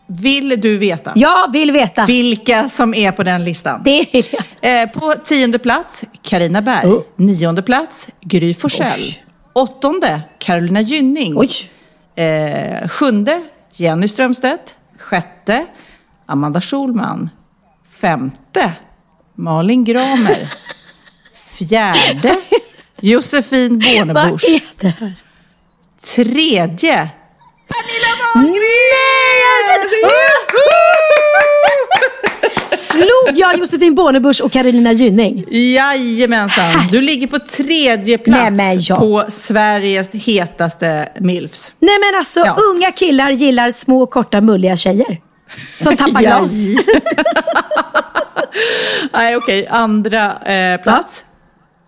[0.08, 2.06] vill du veta Jag vill veta.
[2.06, 3.82] vilka som är på den listan?
[3.86, 4.24] Det vill
[4.62, 4.82] jag.
[4.82, 6.88] Eh, på tionde plats, Karina Berg.
[6.88, 7.02] Oh.
[7.16, 9.16] Nionde plats, Gry Forssell.
[9.54, 11.34] Åttonde, Carolina Gynning.
[11.38, 11.50] Oj.
[12.24, 13.42] Eh, sjunde,
[13.74, 14.76] Jenny Strömstedt.
[15.00, 15.66] Sjätte,
[16.26, 17.30] Amanda Schulman.
[18.02, 18.72] Femte,
[19.36, 20.54] Malin Gramer.
[21.58, 22.36] Fjärde,
[23.02, 24.44] Josefin Vad Bornebusch.
[24.50, 25.16] är det här?
[26.16, 27.10] Tredje,
[27.68, 28.58] Pernilla Wahlgren!
[32.72, 35.46] Slog jag Josefin Bornebusch och Carolina Gynning?
[35.52, 41.74] Jajamensan, du ligger på tredje plats Nej, men på Sveriges hetaste milfs.
[41.80, 42.56] Nej men alltså, Ja.
[42.76, 45.20] unga killar gillar små, korta, mulliga tjejer.
[45.78, 46.52] Som tappar glas.
[46.54, 46.78] Jaj.
[49.14, 49.68] Nej, okej.
[49.70, 51.24] Andra eh, plats.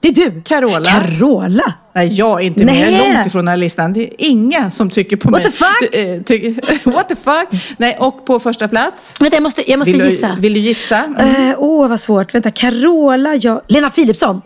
[0.02, 0.42] Det är du.
[0.42, 0.86] Carola.
[0.86, 1.74] Carola.
[1.96, 2.92] Nej, jag är inte med.
[2.92, 3.14] Nej.
[3.14, 3.94] långt ifrån den här listan.
[3.94, 5.52] Det är ingen som tycker på What mig.
[5.52, 5.92] the fuck?
[5.92, 6.56] Du, ty-
[6.92, 7.62] what the fuck?
[7.78, 9.14] Nej, och på första plats.
[9.20, 10.28] Vänta, jag måste, jag måste vill, gissa.
[10.36, 10.98] Du, vill du gissa?
[11.20, 11.50] Mm.
[11.50, 12.34] Eh, Åh, vad svårt.
[12.36, 13.62] Vänta, Carola, jag...
[13.68, 14.42] Lena Philipsson.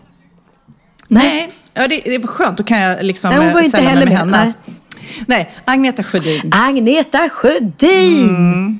[1.08, 1.50] Nej.
[1.74, 2.56] Ja, det, det var skönt.
[2.56, 4.36] Då kan jag liksom Nej, hon var eh, inte heller med med.
[4.38, 4.52] henne.
[5.26, 6.52] Nej, Agneta Sjödin.
[6.54, 8.28] Agneta Sjödin.
[8.28, 8.78] Mm.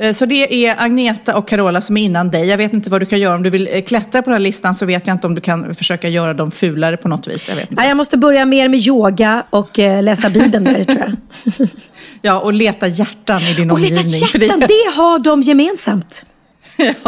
[0.00, 2.46] Eh, Så det är Agneta och Carola som är innan dig.
[2.48, 3.34] Jag vet inte vad du kan göra.
[3.34, 5.40] Om du vill eh, klättra på den här listan så vet jag inte om du
[5.40, 7.48] kan försöka göra dem fulare på något vis.
[7.48, 7.74] Jag vet inte.
[7.82, 11.68] Nej, jag måste börja mer med yoga och eh, läsa Bibeln där, tror jag.
[12.22, 14.20] Ja, och leta hjärtan i din Och leta omgivning.
[14.42, 16.24] hjärtan, det har de gemensamt.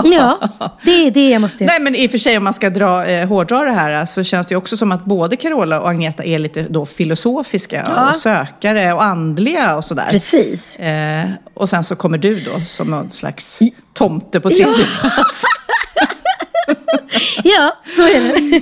[0.04, 0.38] Ja,
[0.84, 1.72] det är det jag måste göra.
[1.72, 4.22] Nej, men i och för sig om man ska dra, eh, hårdra det här så
[4.22, 8.10] känns det ju också som att både Carola och Agneta är lite då filosofiska Ja.
[8.10, 10.06] och sökare och andliga och sådär.
[10.10, 10.76] Precis.
[10.76, 13.58] Eh, och sen så kommer du då som någon slags
[13.92, 15.42] tomte på tredje plats.
[17.44, 18.60] Ja, så är det.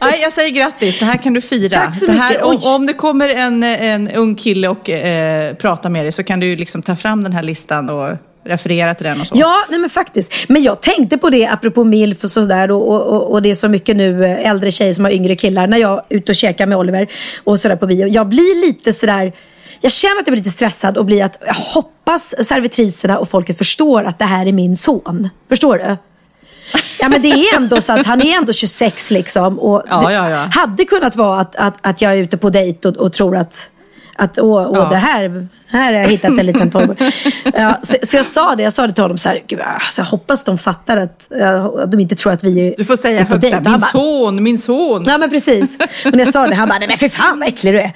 [0.00, 1.80] Nej, jag säger grattis, det här kan du fira.
[1.80, 2.44] Tack så det här, mycket.
[2.66, 6.40] om, om det kommer en, en ung kille och eh, pratar med dig så kan
[6.40, 8.08] du liksom ta fram den här listan och
[8.46, 9.34] referera till den och så.
[9.38, 10.32] Ja, nej men faktiskt.
[10.48, 13.68] Men jag tänkte på det apropå milf och sådär och, och, och, det är så
[13.68, 15.66] mycket nu eh, äldre tjejer som har yngre killar.
[15.66, 17.08] När jag är ute och käkar med Oliver
[17.44, 18.06] och sådär på bio.
[18.06, 19.32] Jag blir lite sådär
[19.80, 23.58] jag känner att jag blir lite stressad och blir att jag hoppas servitriserna och folket
[23.58, 25.28] förstår att det här är min son.
[25.48, 25.96] Förstår du?
[26.98, 29.58] Ja men det är ändå så att han är ändå 26 liksom.
[29.58, 30.36] Och Ja, ja, ja.
[30.36, 33.66] hade kunnat vara att, att, att jag är ute på dejt och, och tror att,
[34.18, 34.88] att åh, åh Ja.
[34.90, 37.10] det här, här har jag hittat en liten tolvåring.
[37.54, 40.00] ja, så, så jag sa det, jag sa det till honom så här, Gud, alltså,
[40.00, 41.32] jag hoppas de fattar att,
[41.78, 44.58] att de inte tror att vi är Du får säga högt min bara, son, min
[44.58, 45.04] son.
[45.06, 45.70] Ja men precis.
[46.04, 47.92] När jag sa det, han bara, nej men för fan vad äcklig du är.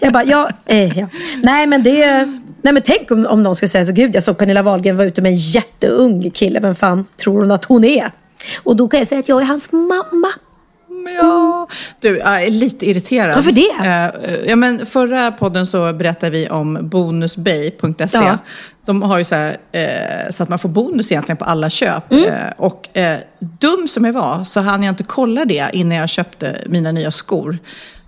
[0.00, 1.06] jag bara, ja, eh, ja.
[1.42, 2.26] Nej men det,
[2.62, 5.08] nej men tänk om, om någon skulle säga så, gud jag såg Pernilla Wahlgren vara
[5.08, 8.10] ute med en jätteung kille, vem fan tror hon att hon är?
[8.62, 10.28] Och då kan jag säga att jag är hans mamma.
[11.06, 11.68] Ja.
[12.00, 13.34] Du, jag är lite irriterad.
[13.34, 13.70] Varför det?
[13.84, 18.18] Eh, ja, men förra podden så berättade vi om bonusbay.se.
[18.18, 18.38] Ja.
[18.84, 22.12] De har ju så, här, eh, så att man får bonus egentligen på alla köp.
[22.12, 22.24] Mm.
[22.24, 26.08] Eh, och eh, dum som jag var så hann jag inte kolla det innan jag
[26.08, 27.58] köpte mina nya skor.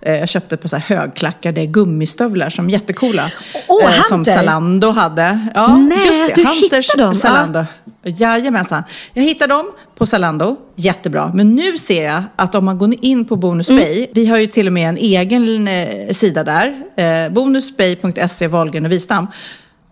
[0.05, 3.31] Eh, jag köpte på så här högklackade gummistövlar som är jättecoola.
[3.67, 4.25] Åh, eh, som.
[4.25, 5.39] Zalando hade.
[5.55, 6.33] Ja, Nej, just det.
[6.35, 7.65] du Hunters hittade dem, Zalando.
[8.05, 8.83] Jajamensan.
[9.13, 10.55] Jag hittade dem på Zalando.
[10.75, 11.31] Jättebra.
[11.33, 13.81] Men nu ser jag att om man går in på Bonus Mm.
[13.83, 18.85] Bay, vi har ju till och med en egen eh, sida där, eh, bonusbay.se, Wahlgren
[18.85, 19.27] och Wistam.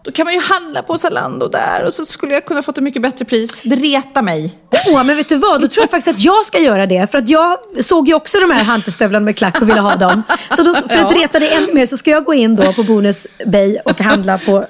[0.03, 2.83] Då kan man ju handla på Zalando där och så skulle jag kunna fått ett
[2.83, 3.61] mycket bättre pris.
[3.65, 4.55] Det retar mig.
[4.87, 5.61] Åh, men vet du vad?
[5.61, 7.11] Då tror jag faktiskt att jag ska göra det.
[7.11, 10.23] För att jag såg ju också de här hunterstövlarna med klack och ville ha dem.
[10.57, 12.83] Så då, för att reta det ännu mer så ska jag gå in då på
[12.83, 14.65] Bonus Bay och handla på,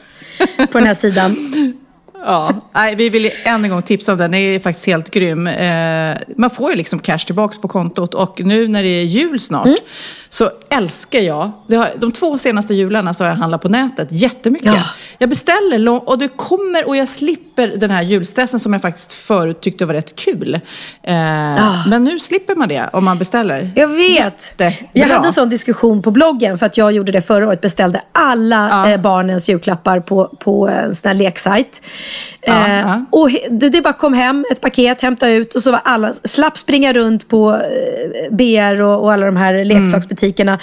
[0.71, 1.35] på den här sidan.
[2.25, 2.49] Ja.
[2.73, 4.31] Nej, vi vill än en gång tipsa om den.
[4.31, 5.47] Den är faktiskt helt grym.
[5.47, 9.39] Eh, man får ju liksom cash tillbaks på kontot och nu när det är jul
[9.39, 9.77] snart Mm.
[10.29, 11.51] så älskar jag,
[11.97, 14.73] de två senaste jularna så har jag handlat på nätet jättemycket.
[14.75, 14.83] Ja.
[15.17, 19.61] Jag beställer och det kommer och jag slipper den här julstressen som jag faktiskt förut
[19.61, 20.53] tyckte var rätt kul.
[21.03, 21.11] Eh,
[21.87, 23.71] Men nu slipper man det om man beställer.
[23.75, 24.09] Jag vet.
[24.19, 24.71] Jättebra.
[24.93, 27.61] Jag hade en sån diskussion på bloggen för att jag gjorde det förra året.
[27.61, 28.89] Beställde alla Ja.
[28.91, 31.81] eh, barnens julklappar på, på en sån här leksajt.
[32.41, 33.05] Ja, Eh, ja.
[33.09, 36.57] Och det, det bara kom hem ett paket, hämta ut och så var alla, slapp
[36.57, 40.59] springa runt på eh, BR och, och alla de här leksaksbutikerna.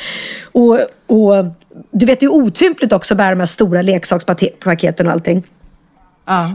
[0.53, 1.45] Och, och
[1.91, 5.47] du vet, det är otympligt också att bära de här stora leksakspaketen och allting.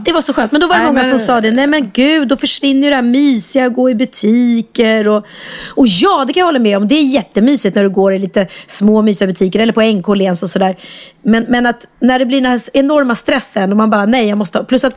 [0.04, 0.52] Det var så skönt.
[0.52, 1.50] Men då var det Nej, många men- som sa det.
[1.50, 5.26] Nej men gud, då försvinner ju det här mysiga, gå i butiker och...
[5.74, 6.88] Och ja, det kan jag hålla med om.
[6.88, 10.42] Det är jättemysigt när du går i lite små mysiga butiker eller på NK Åhléns
[10.42, 10.76] och sådär.
[11.22, 14.38] Men, men att när det blir den här enorma stressen och man bara, nej jag
[14.38, 14.64] måste.
[14.64, 14.94] Plus att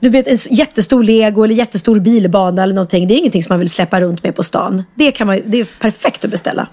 [0.00, 3.08] du vet, en jättestor lego eller jättestor bilbana eller någonting.
[3.08, 4.84] Det är ingenting som man vill släppa runt med på stan.
[4.94, 6.66] Det, kan man, det är perfekt att beställa.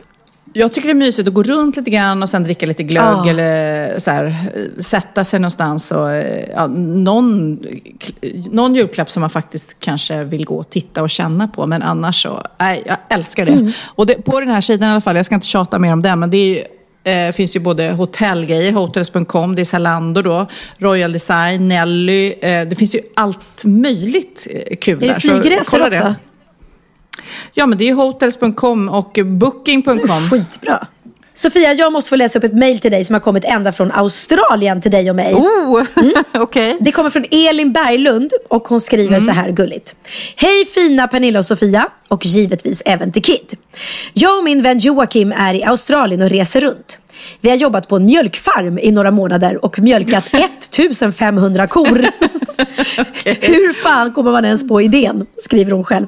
[0.54, 3.04] Jag tycker det är mysigt att gå runt lite grann och sen dricka lite glögg
[3.04, 3.30] Ja.
[3.30, 4.36] eller så här,
[4.80, 6.10] sätta sig någonstans och
[6.56, 7.60] ja, någon,
[8.52, 11.68] någon julklapp som man faktiskt kanske vill gå och titta och känna på.
[11.68, 13.52] Men annars så, nej, jag älskar det.
[13.52, 13.72] Mm.
[13.86, 16.02] Och det, på den här sidan i alla fall, jag ska inte tjata mer om
[16.02, 16.64] det, men det är ju,
[17.12, 22.34] eh, finns ju både hotellgrejer, hotels.com, det är Zalando då, Royal Design, Nelly.
[22.42, 25.14] Eh, det finns ju allt möjligt eh, kul Är där.
[25.14, 26.04] det så flygresor kolla också?
[26.04, 26.16] Det.
[27.54, 30.10] Ja, men det är hotels.com och booking.com.
[30.32, 30.88] Skitbra.
[31.34, 33.92] Sofia, jag måste få läsa upp ett mejl till dig som har kommit ända från
[33.92, 35.34] Australien till dig och mig.
[35.34, 35.84] Oh,
[36.34, 36.78] okej.
[36.80, 39.96] Det kommer från Elin Berglund och hon skriver så här gulligt.
[40.36, 43.58] Hej fina Pernilla och Sofia och givetvis även till Kid.
[44.14, 46.98] Jag och min vän Joakim är i Australien och reser runt.
[47.42, 52.06] Vi har jobbat på en mjölkfarm i några månader och mjölkat 1500 kor.
[53.26, 55.26] Hur fan kommer man ens på idén?
[55.38, 56.08] Skriver hon själv.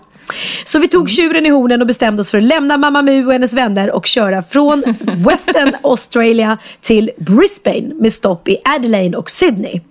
[0.64, 3.34] Så vi tog tjuren i hornen och bestämde oss för att lämna Mamma Mu och
[3.34, 4.84] hennes vänner och köra från
[5.30, 9.82] Western Australia till Brisbane med stopp i Adelaide och Sydney.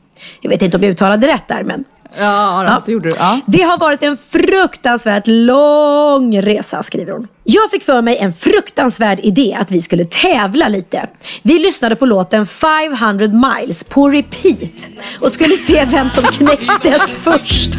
[0.40, 1.84] Jag vet inte om jag uttalade rätt där men
[2.18, 2.82] Ja, Ja.
[2.86, 3.14] det gjorde du.
[3.18, 3.40] Ja.
[3.46, 7.28] det har varit en fruktansvärt lång resa, skriver hon.
[7.44, 11.08] Jag fick för mig en fruktansvärd idé att vi skulle tävla lite.
[11.42, 13.26] Vi lyssnade på låten 500
[13.58, 14.88] miles på repeat
[15.20, 17.70] och skulle se vem som knäcktes först.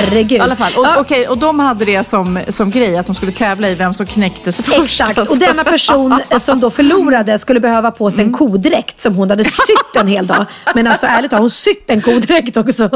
[0.00, 0.32] Herregud.
[0.38, 0.72] I alla fall.
[0.76, 0.94] Och, Ja.
[1.00, 4.06] okej, och de hade det som, som grej, att de skulle tävla i vem som
[4.06, 4.78] knäckte sig först.
[4.84, 5.34] Exakt, alltså.
[5.34, 9.44] och denna person som då förlorade skulle behöva på sig en kodräkt som hon hade
[9.44, 10.44] sytt en hel dag.
[10.74, 12.88] Men alltså ärligt talat, hon sytt en kodräkt också.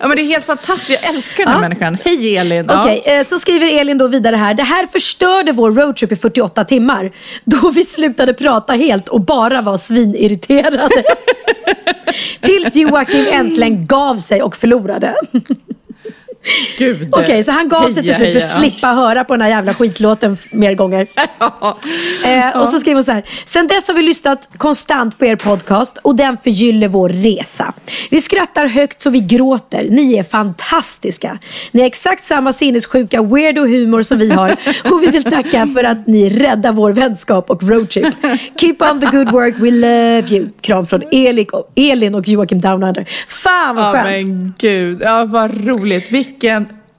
[0.00, 1.02] Ja, men det är helt fantastiskt.
[1.04, 1.60] Jag älskar den här Ja.
[1.60, 1.98] människan.
[2.04, 2.66] Hej Elin.
[2.68, 2.80] Ja.
[2.82, 4.54] Okej, eh, så skriver Elin då vidare här.
[4.54, 7.12] Det här förstörde vår roadtrip i 48 timmar.
[7.44, 10.90] Då vi slutade prata helt och bara var svinirriterade.
[12.40, 15.14] Tills Joakim äntligen gav sig och förlorade.
[16.78, 17.08] Gud.
[17.12, 19.74] Okej, så han gav sig till slut för att slippa höra på den här jävla
[19.74, 21.06] skitlåten mer gånger.
[22.24, 23.24] Eh, och så skriver hon så här.
[23.44, 27.72] Sen dess har vi lyssnat konstant på er podcast och den förgyller vår resa.
[28.10, 29.86] Vi skrattar högt så vi gråter.
[29.90, 31.38] Ni är fantastiska.
[31.72, 34.50] Ni har exakt samma sinnessjuka weirdo humor som vi har
[34.92, 38.14] och vi vill tacka för att ni räddar vår vänskap och roadtrip.
[38.56, 40.46] Keep on the good work, we love you.
[40.60, 43.08] Kram från Elin och, Elin och Joakim Downander.
[43.28, 44.06] Fan vad Ja, skönt.
[44.06, 44.98] men gud.
[45.02, 46.12] Ja, vad roligt.
[46.12, 46.33] Vilken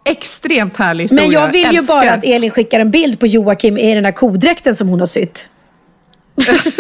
[0.10, 1.24] extremt härlig historia.
[1.26, 2.00] Men jag vill ju Älskar.
[2.00, 5.08] bara att Elin skickar en bild på Joakim i den här kodräkten som hon har
[5.08, 5.50] sytt.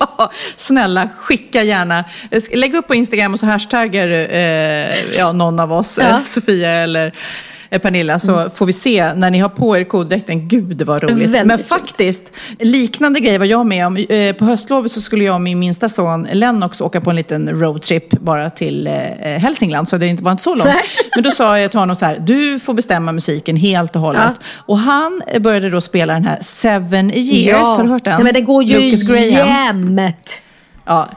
[0.00, 2.04] Ja, snälla, skicka gärna.
[2.52, 6.08] Lägg upp på Instagram och så hashtaggar eh, ja, någon av oss, Ja.
[6.08, 7.12] eh, Sofia eller
[7.70, 10.48] Pernilla, så får vi se när ni har på er koddräkten.
[10.48, 11.18] Gud, vad roligt.
[11.18, 12.22] Väldigt Men faktiskt,
[12.58, 13.96] liknande grej var jag med om.
[13.96, 17.60] Eh, på höstlovet så skulle jag och min minsta son Lennox åka på en liten
[17.60, 18.92] roadtrip bara till eh,
[19.22, 20.64] Hälsingland, så det inte var inte så långt.
[20.64, 20.82] Nej.
[21.14, 24.40] Men då sa jag till honom så här, du får bestämma musiken helt och hållet.
[24.56, 28.14] Och han började då spela den här Seven Years, har du hört den?
[28.14, 28.88] Nej, men den går ju
[29.30, 30.40] jämt.
[30.86, 31.08] Ja,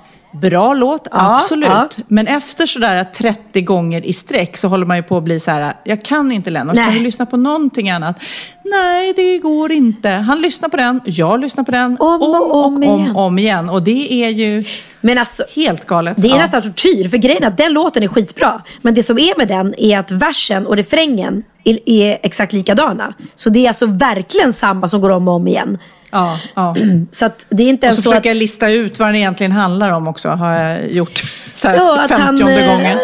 [0.41, 1.69] bra låt, Ja, absolut.
[1.69, 1.89] ja.
[2.07, 5.51] Men efter sådär 30 gånger i sträck så håller man ju på att bli så
[5.51, 8.19] här, jag kan inte Lennart, kan vi lyssna på någonting annat?
[8.63, 10.09] Nej, det går inte.
[10.09, 13.09] Han lyssnar på den, jag lyssnar på den, Om och om igen.
[13.09, 13.69] om, om igen.
[13.69, 14.63] Och det är ju
[15.01, 16.17] Men alltså, helt galet.
[16.21, 16.37] det är Ja.
[16.37, 17.07] nästan tortyr.
[17.09, 18.61] För grejen är att den låten är skitbra.
[18.81, 23.13] Men det som är med den är att versen och refrängen är, är exakt likadana.
[23.35, 25.77] Så det är alltså verkligen samma som går om och om igen.
[26.11, 26.75] Ja, ja.
[27.11, 28.35] Så att det är inte Och så så försöker att...
[28.35, 31.23] jag lista ut vad den egentligen handlar om också, har jag gjort.
[31.53, 32.99] Så här, Ja, att han, femtionde eh, gången.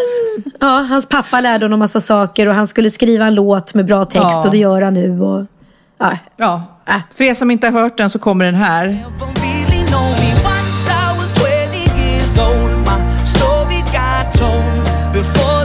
[0.59, 4.05] Ja, hans pappa lärde honom massa saker och han skulle skriva en låt med bra
[4.05, 4.43] text Ja.
[4.43, 5.21] och det gör han nu.
[5.21, 5.45] Och,
[5.99, 6.17] ja.
[6.37, 6.63] Ja.
[6.87, 6.95] Äh.
[7.15, 9.05] För er som inte har hört den så kommer den här.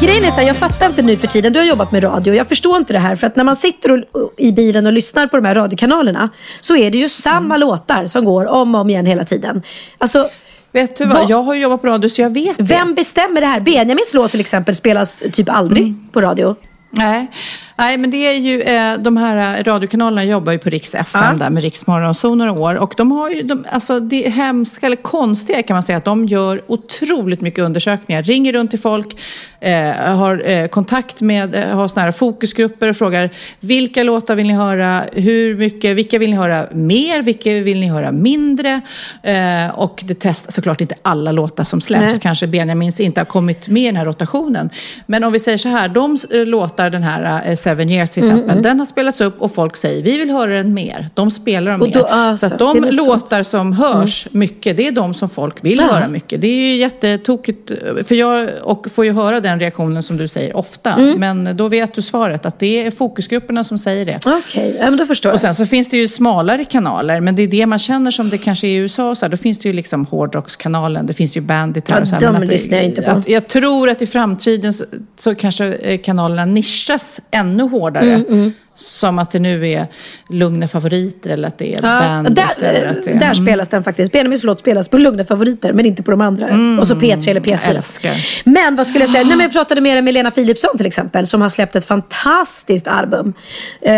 [0.08, 2.34] Grejen är så här, jag fattar inte nu för tiden, du har jobbat med radio,
[2.34, 3.16] jag förstår inte det här.
[3.16, 6.28] För att när man sitter och, och, i bilen och lyssnar på de här radiokanalerna
[6.60, 9.62] så är det ju samma låtar som går om och om igen hela tiden.
[9.98, 10.28] Alltså,
[10.72, 12.62] Vet du vad, Vad- jag har jobbat på radio så jag vet det.
[12.62, 13.60] vem bestämmer det här?
[13.60, 16.56] Benjamins låt till exempel spelas typ aldrig på radio.
[16.90, 17.30] Nej.
[17.78, 21.22] Nej, men det är ju, eh, de här eh, radiokanalerna jobbar ju på Riks FM
[21.24, 21.32] Ja.
[21.38, 22.74] där med Riks Morgonzoo några år.
[22.74, 26.26] Och de har ju, de, alltså det hemska eller konstiga kan man säga att de
[26.26, 28.22] gör otroligt mycket undersökningar.
[28.22, 29.20] Ringer runt till folk.
[29.60, 34.46] eh, har eh, kontakt med, eh, har såna här fokusgrupper och frågar vilka låtar vill
[34.46, 38.80] ni höra, hur mycket, vilka vill ni höra mer, vilka vill ni höra mindre?
[39.22, 42.12] Eh, och det testas såklart inte alla låtar som släpps.
[42.12, 42.20] Nej.
[42.20, 44.70] Kanske Benjamins inte har kommit med i den här rotationen.
[45.06, 48.50] Men om vi säger så här, de låtar, den här Seven Years till Mm, exempel,
[48.52, 48.62] mm.
[48.62, 51.08] den har spelats upp och folk säger vi vill höra den mer.
[51.14, 51.94] De spelar Och mer.
[51.94, 53.06] då- alltså, så att de väl så.
[53.06, 55.84] låtar som hörs mycket, det är de som folk vill Ja.
[55.94, 56.40] höra mycket.
[56.40, 57.70] Det är ju jättetokigt,
[58.06, 60.92] för jag och får ju höra den reaktionen som du säger ofta.
[60.92, 61.18] Mm.
[61.20, 64.18] Men då vet du svaret, att det är fokusgrupperna som säger det.
[64.26, 65.40] Okej, ja, men då förstår Och jag.
[65.40, 68.38] sen så finns det ju smalare kanaler, men det är det man känner som det
[68.38, 69.14] kanske är i USA.
[69.14, 71.96] Så här, då finns det ju liksom hårdrockskanalen, det finns ju Bandit här.
[71.96, 73.10] Ja, och så här, de lyssnar jag inte på.
[73.10, 74.84] Att jag tror att i framtiden så,
[75.18, 78.04] så kanske eh, kanalerna nischas ännu hårdare.
[78.14, 78.52] Mm, mm.
[78.74, 79.86] Som att det nu är
[80.28, 82.36] lugna favoriter eller att det är Ja, Bandit.
[82.36, 83.34] där eller att det är, där Mm.
[83.46, 84.12] spelas den faktiskt.
[84.12, 86.46] Benjamins låt spelas på lugna favoriter men inte på de andra.
[86.80, 87.70] och så P3 eller jag P4.
[87.76, 88.12] älskar.
[88.44, 89.24] Men vad skulle jag säga?
[89.24, 92.86] Nej, men jag pratade med med Lena Philipsson till exempel som har släppt ett fantastiskt
[92.88, 93.32] album.
[93.80, 93.92] Eh,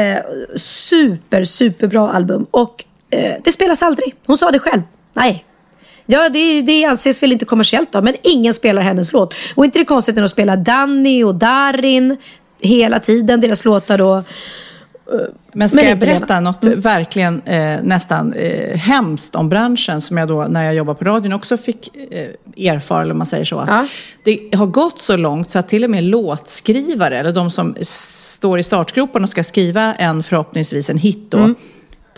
[0.57, 2.47] super, superbra album.
[2.51, 4.15] Och eh, det spelas aldrig.
[4.27, 4.83] Hon sa det själv.
[5.15, 5.45] Nej.
[6.07, 9.35] Ja, det, det anses väl inte kommersiellt då, men ingen spelar hennes låt.
[9.55, 12.17] Och inte det konstigt när de spelar Danny och Darin
[12.61, 14.23] hela tiden, deras låtar då.
[15.53, 20.29] Men ska Men jag berätta något verkligen eh, nästan eh, hemskt om branschen som jag
[20.29, 23.59] då när jag jobbade på radion också fick eh, erfara, eller om man säger så.
[23.59, 23.87] Att Ja.
[24.25, 28.59] Det har gått så långt så att till och med låtskrivare, eller de som står
[28.59, 31.55] i startgroparna och ska skriva en förhoppningsvis en hit då, Mm.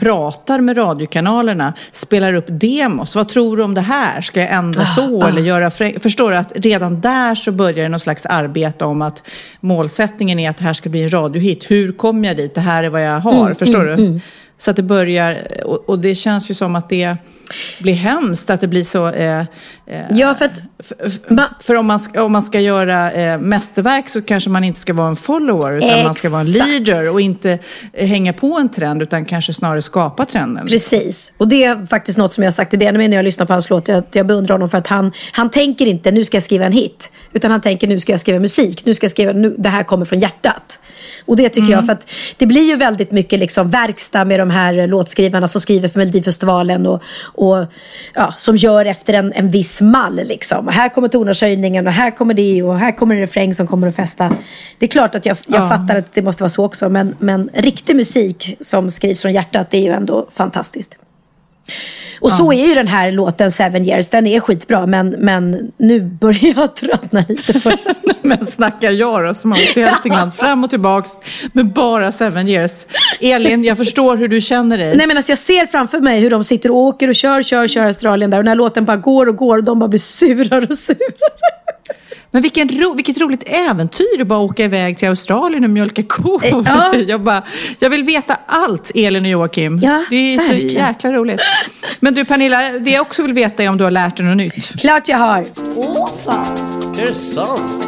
[0.03, 3.15] Pratar med radiokanalerna, spelar upp demos.
[3.15, 4.21] Vad tror du om det här?
[4.21, 5.29] Ska jag ändra så ah.
[5.29, 5.69] eller göra...
[5.69, 9.23] frä- Förstår du att redan där så börjar det någon slags arbete om att
[9.61, 11.71] målsättningen är att det här ska bli en radiohit.
[11.71, 12.55] Hur kommer jag dit?
[12.55, 13.43] Det här är vad jag har.
[13.45, 14.05] Mm, Förstår mm, du?
[14.07, 14.21] mm.
[14.59, 17.17] Så att det börjar, och, och det känns ju som att det
[17.79, 19.09] blir hemskt att det blir så...
[19.09, 19.47] Eh, eh,
[20.11, 20.63] Ja, för att...
[21.65, 24.93] för om man, ska, om man ska göra eh, mästerverk så kanske man inte ska
[24.93, 26.69] vara en follower utan man ska vara en Exakt.
[26.69, 27.59] leader och inte
[27.93, 30.67] eh, hänga på en trend utan kanske snarare skapa trenden.
[30.67, 31.33] Precis.
[31.37, 33.53] Och det är faktiskt något som jag har sagt till Benjamin när jag lyssnar på
[33.53, 33.89] hans låt.
[33.89, 36.73] Att jag beundrar honom för att han, han tänker inte nu ska jag skriva en
[36.73, 37.11] hit.
[37.33, 38.85] Utan han tänker nu ska jag skriva musik.
[38.85, 40.79] Nu ska jag skriva, nu, det här kommer från hjärtat.
[41.27, 44.51] Och det tycker jag för att det blir ju väldigt mycket liksom verkstad med de
[44.51, 47.03] här låtskrivarna som skriver för Melodifestivalen och,
[47.43, 47.67] och
[48.15, 50.21] ja, som gör efter en, en viss mall.
[50.25, 50.67] Liksom.
[50.67, 53.89] Och här kommer tonartshöjningen och här kommer det och här kommer en refräng som kommer
[53.89, 54.33] att fästa.
[54.79, 55.69] Det är klart att jag, jag Ja.
[55.69, 59.71] fattar att det måste vara så också men, men riktig musik som skrivs från hjärtat
[59.71, 60.97] det är ju ändå fantastiskt.
[62.21, 64.07] Och så är ju den här låten Seven years.
[64.07, 67.79] Den är skitbra men, men nu börjar jag tröttna lite den.
[68.23, 71.11] Men snackar jag då som åkt till Hälsingland fram och tillbaks
[71.53, 72.73] med bara seven years.
[73.21, 74.97] Elin, jag förstår hur du känner dig.
[74.97, 77.69] Nej men alltså jag ser framför mig hur de sitter och åker och kör, kör,
[77.69, 78.39] kör Australien där.
[78.39, 81.62] Och den här låten bara går och går och de bara blir surare och surare.
[82.31, 86.45] Men vilken ro, vilket roligt äventyr att bara åka iväg till Australien och mjölka kor.
[86.45, 86.95] Eh, Ja.
[87.09, 87.43] Jag, bara,
[87.79, 89.79] jag vill veta allt, Elin och Joakim.
[89.83, 90.87] Ja, det är så verkligen.
[90.87, 91.41] jäkla roligt.
[92.01, 94.37] Men du Pernilla, det jag också vill veta är om du har lärt dig något
[94.37, 94.81] nytt.
[94.81, 95.45] Klart jag har.
[95.77, 96.57] Åh fan!
[96.99, 97.85] Är det sant?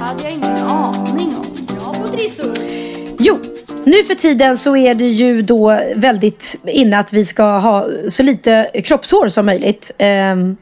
[0.00, 1.66] hade jag ingen aning om.
[1.76, 2.52] Bra på trissor.
[3.18, 3.38] Jo,
[3.84, 8.22] nu för tiden så är det ju då väldigt inne att vi ska ha så
[8.22, 9.90] lite kroppshår som möjligt.
[9.98, 10.56] Ehm,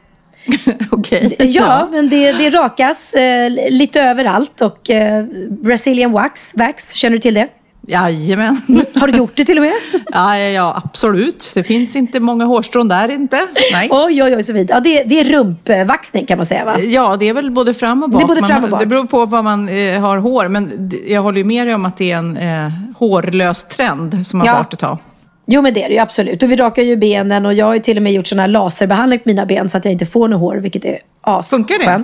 [0.91, 1.35] Okej.
[1.39, 7.21] Ja, men det, det rakas eh, lite överallt och eh, Brazilian wax, wax, känner du
[7.21, 7.47] till det?
[7.87, 8.57] Jajamän.
[8.95, 9.73] Har du gjort det till och med?
[10.11, 11.51] Ja, ja, ja, absolut.
[11.53, 13.47] Det finns inte många hårstrån där inte.
[13.71, 13.87] Nej.
[13.91, 14.77] Oj, oj, oj, så vidare.
[14.77, 16.79] Ja, det, det är rumpvaxning kan man säga va?
[16.79, 18.21] Ja, det är väl både fram och bak.
[18.21, 18.79] Det är både fram och bak.
[18.79, 20.47] Det beror på vad man eh, har hår.
[20.47, 24.39] Men jag håller ju med dig om att det är en eh, hårlös trend som
[24.39, 24.53] har Ja.
[24.53, 24.97] varit ett tag.
[25.45, 26.43] Jo men det är det ju absolut.
[26.43, 29.19] Och vi rakar ju benen och jag har till och med gjort sån här laserbehandling
[29.19, 32.03] på mina ben så att jag inte får något hår, vilket är as Funkar det?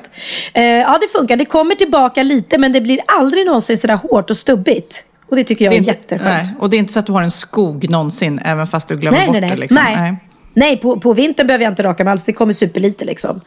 [0.53, 1.35] Eh, ja det funkar.
[1.35, 5.03] Det kommer tillbaka lite men det blir aldrig någonsin sådär hårt och stubbigt.
[5.29, 6.47] Och det tycker jag Det är, är inte, jätteskönt.
[6.47, 8.97] nej, och det är inte så att du har en skog någonsin, även fast du
[8.97, 9.49] glömmer Nej, bort nej, nej.
[9.49, 9.55] det.
[9.57, 9.81] Liksom.
[9.83, 10.15] nej.
[10.53, 10.77] nej.
[10.77, 12.23] på, på vintern behöver jag inte raka mig alls.
[12.23, 13.41] Det kommer superlite liksom.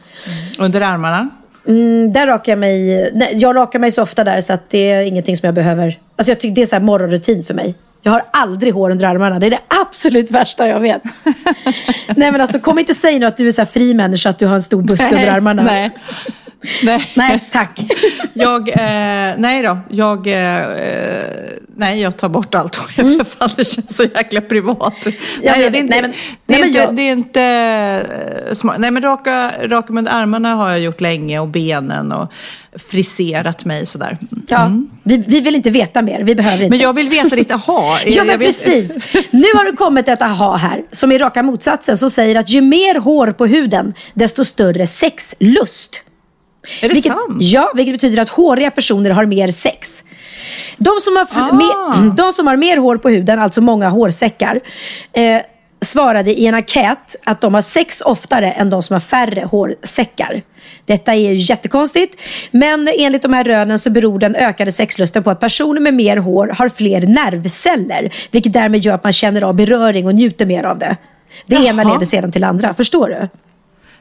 [0.59, 1.29] Under armarna?
[1.67, 3.11] Mm, där rakar jag mig.
[3.13, 5.99] Nej, jag rakar mig så ofta där så att det är ingenting som jag behöver.
[6.15, 7.75] Alltså jag tycker det är så här morgonrutin för mig.
[8.05, 9.39] Jag har aldrig hår under armarna.
[9.39, 11.03] Det är det absolut värsta jag vet.
[12.15, 14.39] nej men alltså kom inte och säg nu att du är så fri människa, att
[14.39, 15.63] du har en stor buske under armarna.
[15.63, 15.91] Nej.
[16.83, 17.03] Nej.
[17.15, 17.79] Nej, tack.
[18.33, 20.65] Jag, eh, nej då, jag, eh,
[21.75, 22.87] nej jag tar bort allt hår.
[23.17, 25.05] För fan, det känns så jäkla privat.
[25.05, 25.71] Jag nej, vet.
[25.73, 26.11] det är inte, Nej, men-
[26.45, 28.75] det är nej, men inte, jag- det är inte smart.
[28.79, 32.31] Nej men raka, raka med armarna har jag gjort länge och benen och
[32.89, 34.17] friserat mig sådär.
[34.47, 34.71] Ja,
[35.03, 36.23] vi, vi vill inte veta mer.
[36.23, 36.69] Vi behöver inte.
[36.69, 37.97] Men jag vill veta ditt aha.
[38.05, 38.97] Ja, men precis.
[39.31, 42.61] Nu har det kommit ett aha här, som är raka motsatsen, som säger att ju
[42.61, 46.01] mer hår på huden, desto större sexlust.
[46.81, 47.37] Är det vilket, sant?
[47.39, 50.03] Ja, vilket betyder att håriga personer har mer sex.
[50.77, 51.53] De som har, Ah.
[51.55, 54.59] mer, de som har mer hår på huden, alltså många hårsäckar,
[55.13, 55.41] eh,
[55.85, 60.41] svarade i en enkät att de har sex oftare än de som har färre hårsäckar.
[60.85, 62.17] Detta är ju jättekonstigt,
[62.51, 66.17] men enligt de här rönen så beror den ökade sexlusten på att personer med mer
[66.17, 70.63] hår har fler nervceller, vilket därmed gör att man känner av beröring och njuter mer
[70.63, 70.97] av det.
[71.47, 71.93] Det ena Jaha.
[71.93, 73.29] leder sedan till andra, förstår du?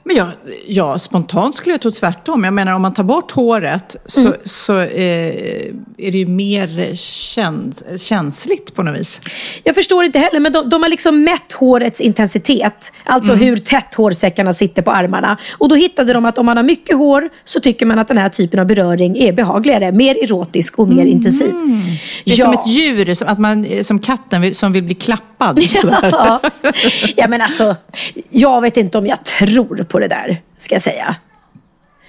[0.05, 0.29] Men jag,
[0.67, 2.45] ja, spontant skulle jag tro tvärtom.
[2.45, 4.33] Jag menar om man tar bort håret så, Mm.
[4.45, 5.67] så eh,
[5.99, 9.21] är det ju mer käns, känsligt på något vis.
[9.65, 12.93] Jag förstår inte heller, men de, de har liksom mätt hårets intensitet.
[13.05, 13.45] Alltså Mm.
[13.45, 15.39] hur tätt hårsäckarna sitter på armarna.
[15.59, 18.19] Och då hittade de att om man har mycket hår så tycker man att den
[18.19, 21.51] här typen av beröring är behagligare, mer erotisk och mer intensiv.
[21.51, 21.81] Mm.
[22.25, 25.32] Det är som ett djur, som, att man, som katten som vill bli klappad.
[25.69, 25.99] Sådär.
[26.13, 26.41] Ja.
[27.17, 27.77] ja, men alltså,
[28.31, 31.17] jag vet inte om jag tror på det där, ska jag säga.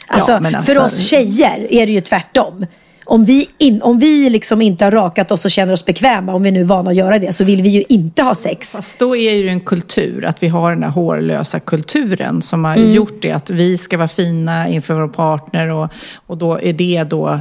[0.07, 2.65] Alltså, Ja, alltså- För oss tjejer är det ju tvärtom.
[3.05, 6.43] Om vi, in, om vi liksom inte har rakat oss och känner oss bekväma, om
[6.43, 8.71] vi nu är vana att göra det, så vill vi ju inte ha sex.
[8.71, 12.75] Fast då är det en kultur, att vi har den här hårlösa kulturen som har
[12.75, 12.91] Mm.
[12.93, 13.31] gjort det.
[13.31, 15.87] Att vi ska vara fina inför vår partner och,
[16.27, 17.39] och då är det då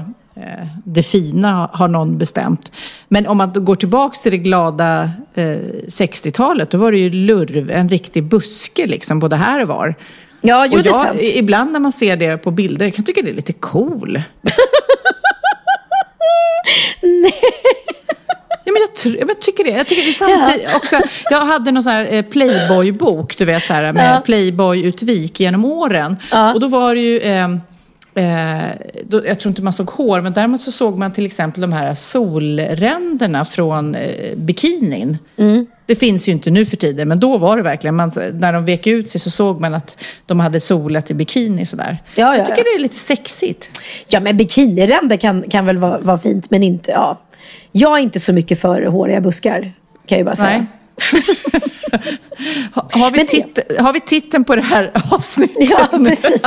[0.85, 2.73] det fina har någon bestämt.
[3.09, 5.45] Men om man går tillbaka till det glada eh,
[5.87, 9.95] 60-talet, då var det ju lurv, en riktig buske liksom, både här och var.
[10.41, 13.31] Ja, jo, och jag, ibland när man ser det på bilder, jag kan tycka det
[13.31, 14.23] är lite cool.
[18.65, 19.71] Ja, men jag, jag tycker det.
[19.71, 21.01] Jag tycker det samtidigt också.
[21.31, 24.21] Jag hade någon sån här eh, Playboy-bok, du vet så här med Ja.
[24.25, 26.17] Playboy-utvik genom åren.
[26.55, 27.49] Och då var det ju, eh,
[28.15, 31.61] eh, då, jag tror inte man såg hår, men däremot så såg man till exempel
[31.61, 35.19] de här solränderna från eh, bikinin.
[35.37, 35.67] Mm.
[35.87, 38.65] Det finns ju inte nu för tiden, men då var det verkligen, man, när de
[38.65, 39.97] vek ut sig så såg man att
[40.27, 41.99] de hade solat i bikini sådär.
[42.15, 42.65] Ja, ja, jag tycker ja.
[42.73, 43.81] det är lite sexigt.
[44.09, 46.91] Ja, men bikiniränder kan, kan väl vara, vara fint, men inte...
[46.91, 47.21] Ja.
[47.73, 49.73] Jag är inte så mycket för håriga buskar, kan
[50.07, 50.59] jag ju bara säga.
[50.59, 50.67] Nej.
[52.75, 55.71] Ha- Har vi, tit- har vi titeln på det här avsnittet?
[55.71, 56.41] Ja, precis.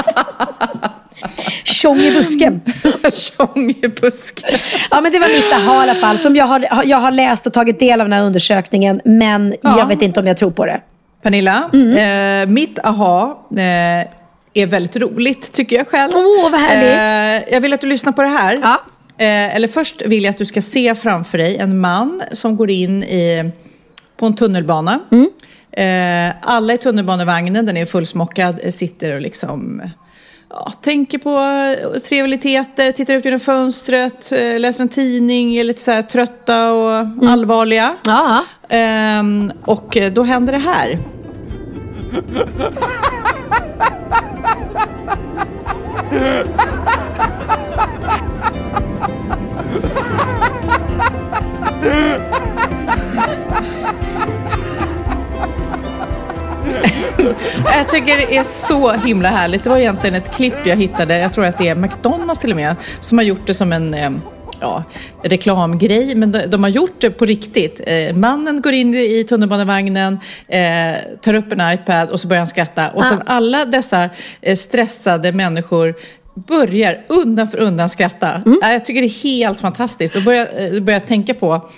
[1.64, 2.62] Tjong i busken.
[3.12, 4.51] Tjong i busken.
[4.91, 6.18] Ja, men det var mitt aha i alla fall.
[6.20, 9.76] Som jag har, jag har läst och tagit del av den här undersökningen, men Ja.
[9.80, 10.82] jag vet inte om jag tror på det.
[11.24, 12.43] Pernilla, Mm.
[12.47, 14.08] eh, mitt aha eh,
[14.53, 16.12] är väldigt roligt tycker jag själv.
[16.16, 17.45] Åh, vad härligt.
[17.47, 18.60] Eh, jag vill att du lyssnar på det här.
[18.62, 18.82] Ja.
[19.18, 22.70] Eh, eller först vill jag att du ska se framför dig en man som går
[22.70, 23.51] in i,
[24.18, 24.99] på en tunnelbana.
[25.11, 25.30] Mm.
[25.72, 29.82] Eh, alla i tunnelbanevagnen, den är fullsmockad, eh, sitter och liksom
[30.49, 31.38] ja, tänker på
[31.93, 37.07] eh, trevligheter, tittar ut genom fönstret, läser en tidning, är lite så här trötta och
[37.30, 37.95] allvarliga.
[38.05, 38.43] Ja.
[38.70, 40.99] Ehm, och eh, då händer det här.
[57.66, 59.64] Jag tycker det är så himla härligt.
[59.64, 62.56] Det var egentligen ett klipp jag hittade, jag tror att det är McDonalds till och
[62.56, 64.10] med, som har gjort det som en eh,
[64.62, 64.84] ja,
[65.24, 67.82] reklamgrej, men de, de har gjort det på riktigt.
[67.86, 72.48] Eh, mannen går in i tunnelbanevagnen, eh, tar upp en iPad och så börjar han
[72.48, 72.90] skratta.
[72.90, 74.10] Och sen alla dessa
[74.42, 75.94] eh, stressade människor
[76.48, 78.42] börjar undan för undan skratta.
[78.64, 80.16] Eh, Jag tycker det är helt fantastiskt.
[80.16, 81.70] Och börjar, eh, börjar tänka på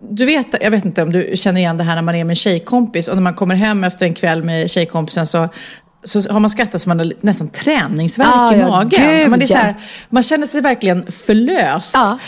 [0.00, 2.30] du vet, jag vet inte om du känner igen det här när man är med
[2.32, 5.48] en tjejkompis och när man kommer hem efter en kväll med tjejkompisen så
[6.04, 8.90] så har man skrattat så man har nästan träningsvärk Ah, i ja, magen.
[8.90, 9.74] gud, man, är så här,
[10.08, 11.94] man känner sig verkligen förlöst.
[11.94, 12.18] Ja.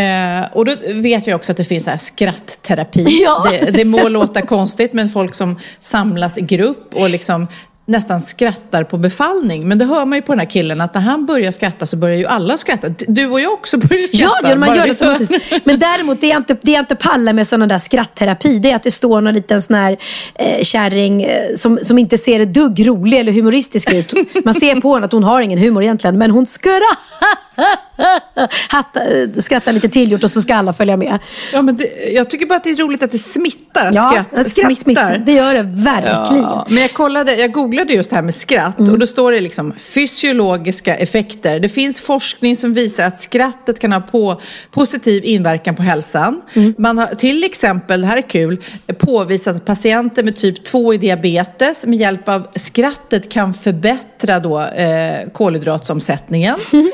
[0.00, 3.04] Eh, och då vet jag också att det finns så här skrattterapi.
[3.24, 3.46] Ja.
[3.50, 7.46] Det, det må låta konstigt men folk som samlas i grupp och liksom
[7.88, 9.68] nästan skrattar på befallning.
[9.68, 11.96] Men det hör man ju på den här killen att när han börjar skratta så
[11.96, 12.88] börjar ju alla skratta.
[12.88, 14.38] Du och jag också börjar skratta.
[14.42, 15.32] Ja, ja man bara gör det automatiskt.
[15.64, 18.76] Men däremot, det jag inte, det jag inte pallar med sådana där skrattterapi, det är
[18.76, 19.96] att det står någon liten sån här
[20.34, 24.14] eh, kärring eh, som, som inte ser ett dugg rolig eller humoristisk ut.
[24.44, 27.87] Man ser på henne att hon har ingen humor egentligen, men hon skrattar,
[29.42, 31.18] skrattar lite tillgjort och så ska alla följa med.
[31.52, 33.86] Ja, men det, jag tycker bara att det är roligt att det smittar.
[33.86, 35.22] Att Ja, skratt, skratt smittar.
[35.26, 36.42] Det gör det verkligen.
[36.42, 38.92] Ja, men jag, kollade, jag googlade just det här med skratt Mm.
[38.92, 41.60] och då står det liksom fysiologiska effekter.
[41.60, 44.40] Det finns forskning som visar att skrattet kan ha på,
[44.70, 46.40] positiv inverkan på hälsan.
[46.54, 46.74] Mm.
[46.78, 48.62] Man har till exempel, det här är kul,
[48.98, 54.60] påvisat att patienter med typ 2 i diabetes med hjälp av skrattet kan förbättra då,
[54.60, 56.56] eh, kolhydratsomsättningen.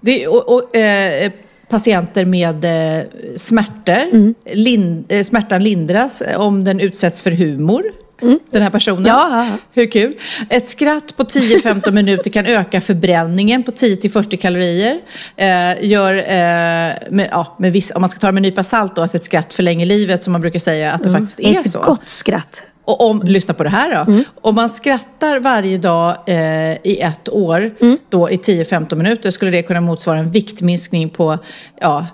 [0.00, 1.30] Det, och, och, eh,
[1.68, 3.04] patienter med eh,
[3.36, 4.02] smärtor.
[4.12, 4.34] Mm.
[4.52, 7.82] Lin, eh, smärtan lindras om den utsätts för humor.
[8.50, 9.06] Den här personen.
[9.06, 9.46] Ja.
[9.72, 10.14] Hur kul?
[10.50, 14.98] Ett skratt på 10-15 minuter kan öka förbränningen på 10-40 kalorier.
[15.36, 18.62] Eh, gör, eh, med, ja, med viss, om man ska ta det med en nypa
[18.62, 21.60] salt då, att ett skratt förlänger livet som man brukar säga att det faktiskt är
[21.60, 21.80] Ett så.
[21.80, 22.62] gott skratt.
[22.88, 24.22] Och om, lyssna på det här då.
[24.40, 27.70] Om man skrattar varje dag eh, i ett år,
[28.08, 31.38] då i 10-15 minuter, skulle det kunna motsvara en viktminskning på
[31.80, 32.06] ja,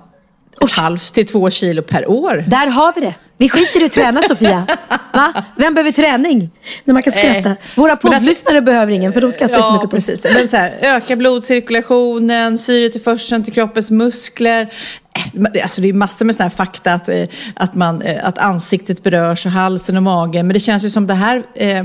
[0.63, 2.45] ett halvt till två kilo per år.
[2.49, 3.15] Där har vi det.
[3.37, 4.67] Vi skiter i att träna Sofia.
[5.13, 5.33] Va?
[5.57, 6.51] Vem behöver träning?
[6.85, 7.49] När man kan skratta.
[7.49, 7.57] Nej.
[7.77, 9.91] Våra poddlyssnare behöver ingen för de skrattar så Ja, mycket.
[9.91, 10.25] på precis.
[10.25, 14.61] Men så här, öka blodcirkulationen, syretillförseln till kroppens muskler.
[14.63, 17.25] Eh, Alltså det är massor med såna här fakta att, eh,
[17.57, 20.47] att, man, eh, att ansiktet berörs och halsen och magen.
[20.47, 21.85] Men det känns ju som det här eh,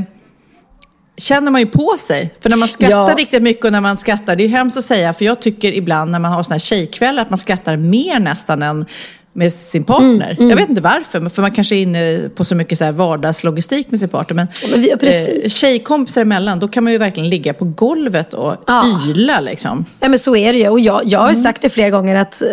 [1.19, 2.33] känner man ju på sig.
[2.39, 3.15] För när man skrattar Ja.
[3.17, 5.71] riktigt mycket och när man skrattar, det är ju hemskt att säga, för jag tycker
[5.73, 8.85] ibland när man har såna här tjejkvällar att man skrattar mer nästan än
[9.33, 10.35] med sin partner.
[10.37, 12.91] Mm, Jag vet inte varför, för man kanske är inne på så mycket så här
[12.91, 14.35] vardagslogistik med sin partner.
[14.35, 18.33] Men, men vi- ja, eh, tjejkompisar emellan, då kan man ju verkligen ligga på golvet
[18.33, 18.83] och Ja.
[19.07, 19.85] yla liksom.
[19.99, 20.69] Ja, men så är det ju.
[20.69, 22.47] Och jag, jag har ju sagt det flera gånger att eh,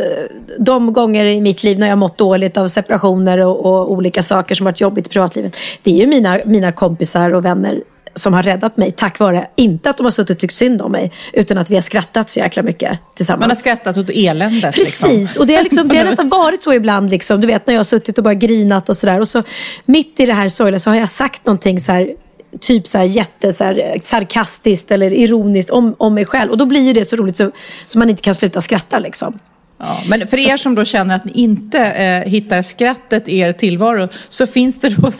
[0.59, 4.55] de gånger i mitt liv när jag mått dåligt av separationer och, och olika saker
[4.55, 5.57] som varit jobbigt i privatlivet.
[5.83, 7.81] Det är ju mina, mina kompisar och vänner
[8.17, 10.93] som har räddat mig tack vare, inte att de har suttit och tyckt synd om
[10.93, 13.41] mig, utan att vi har skrattat så jäkla mycket tillsammans.
[13.41, 14.75] Man har skrattat åt eländet.
[14.75, 15.41] Precis, Liksom.
[15.41, 17.11] och det har, liksom, det har nästan varit så ibland.
[17.11, 17.41] Liksom.
[17.41, 19.21] Du vet när jag har suttit och bara grinat och sådär.
[19.21, 19.43] Och så
[19.87, 22.15] mitt i det här sorgliga så har jag sagt någonting så här,
[22.61, 26.51] typ så här jätte så här, eh, sarkastiskt eller ironiskt om, om mig själv.
[26.51, 27.51] Och då blir ju det så roligt så,
[27.87, 29.39] så man inte kan sluta skratta liksom.
[29.79, 33.53] Ja, men för er som då känner att ni inte eh, hittar skrattet i er
[33.53, 35.11] tillvaro så finns det då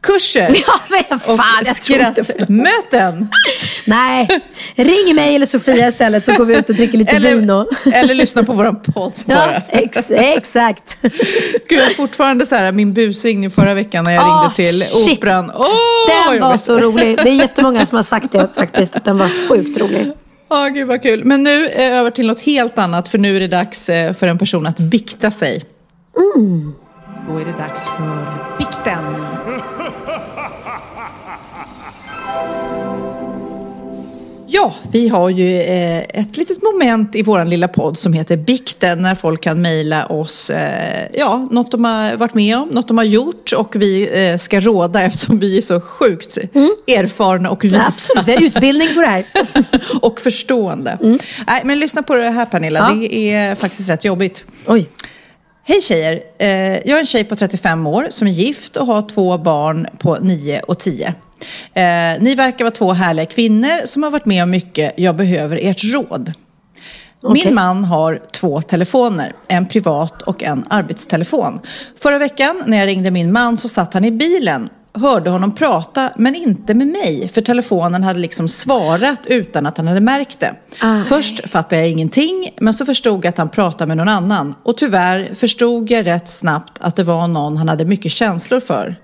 [0.00, 0.56] skrattkurser.
[0.66, 1.38] Ja, men fan,
[1.70, 3.28] och skrattmöten.
[3.84, 4.28] Nej,
[4.74, 7.50] ring mig eller Sofia istället så går vi ut och dricker lite vin.
[7.50, 7.66] Och...
[7.86, 9.52] Eller, eller lyssna på våran podd bara.
[9.54, 10.96] Ja, ex, exakt.
[11.68, 14.82] Gud, jag har fortfarande så här, min busringning förra veckan när jag Åh, ringde till
[14.82, 15.18] shit.
[15.18, 15.52] Operan.
[15.54, 17.16] Vad Den var så rolig.
[17.16, 19.04] Det är jättemånga som har sagt det faktiskt.
[19.04, 20.12] Den var sjukt rolig.
[20.48, 21.24] Ja, gud vad kul.
[21.24, 24.38] Men nu över till något helt annat, för nu är det dags eh, för en
[24.38, 25.64] person att bikta sig.
[26.36, 26.72] Mm.
[27.28, 28.26] Då är det dags för
[28.58, 29.04] bikten.
[34.52, 39.02] Ja, vi har ju eh, ett litet moment i vår lilla podd som heter Bikten
[39.02, 42.98] när folk kan mejla oss eh, ja, något de har varit med om, något de
[42.98, 46.36] har gjort och vi eh, ska råda eftersom vi är så sjukt
[46.86, 47.76] erfarna och visa.
[47.76, 47.86] Mm.
[47.88, 49.24] Absolut, vi har utbildning på det här.
[50.02, 50.98] och förstående.
[51.46, 52.94] Nej, men lyssna på det här Pernilla, Ja.
[53.08, 54.44] det är faktiskt rätt jobbigt.
[54.66, 54.88] Oj.
[55.62, 56.20] Hej tjejer!
[56.38, 59.86] Eh, jag är en tjej på 35 år som är gift och har två barn
[59.98, 61.14] på 9 och 10.
[61.74, 61.82] Eh,
[62.20, 64.92] ni verkar vara två härliga kvinnor som har varit med om mycket.
[64.96, 66.32] Jag behöver ert råd.
[67.22, 67.44] Okej.
[67.44, 71.60] Min man har två telefoner, en privat och en arbetstelefon.
[72.00, 76.10] Förra veckan när jag ringde min man så satt han i bilen, hörde honom prata
[76.16, 80.54] men inte med mig för telefonen hade liksom svarat utan att han hade märkt det.
[80.80, 81.04] Aj.
[81.04, 84.76] Först fattade jag ingenting men så förstod jag att han pratade med någon annan och
[84.76, 88.96] tyvärr förstod jag rätt snabbt att det var någon han hade mycket känslor för.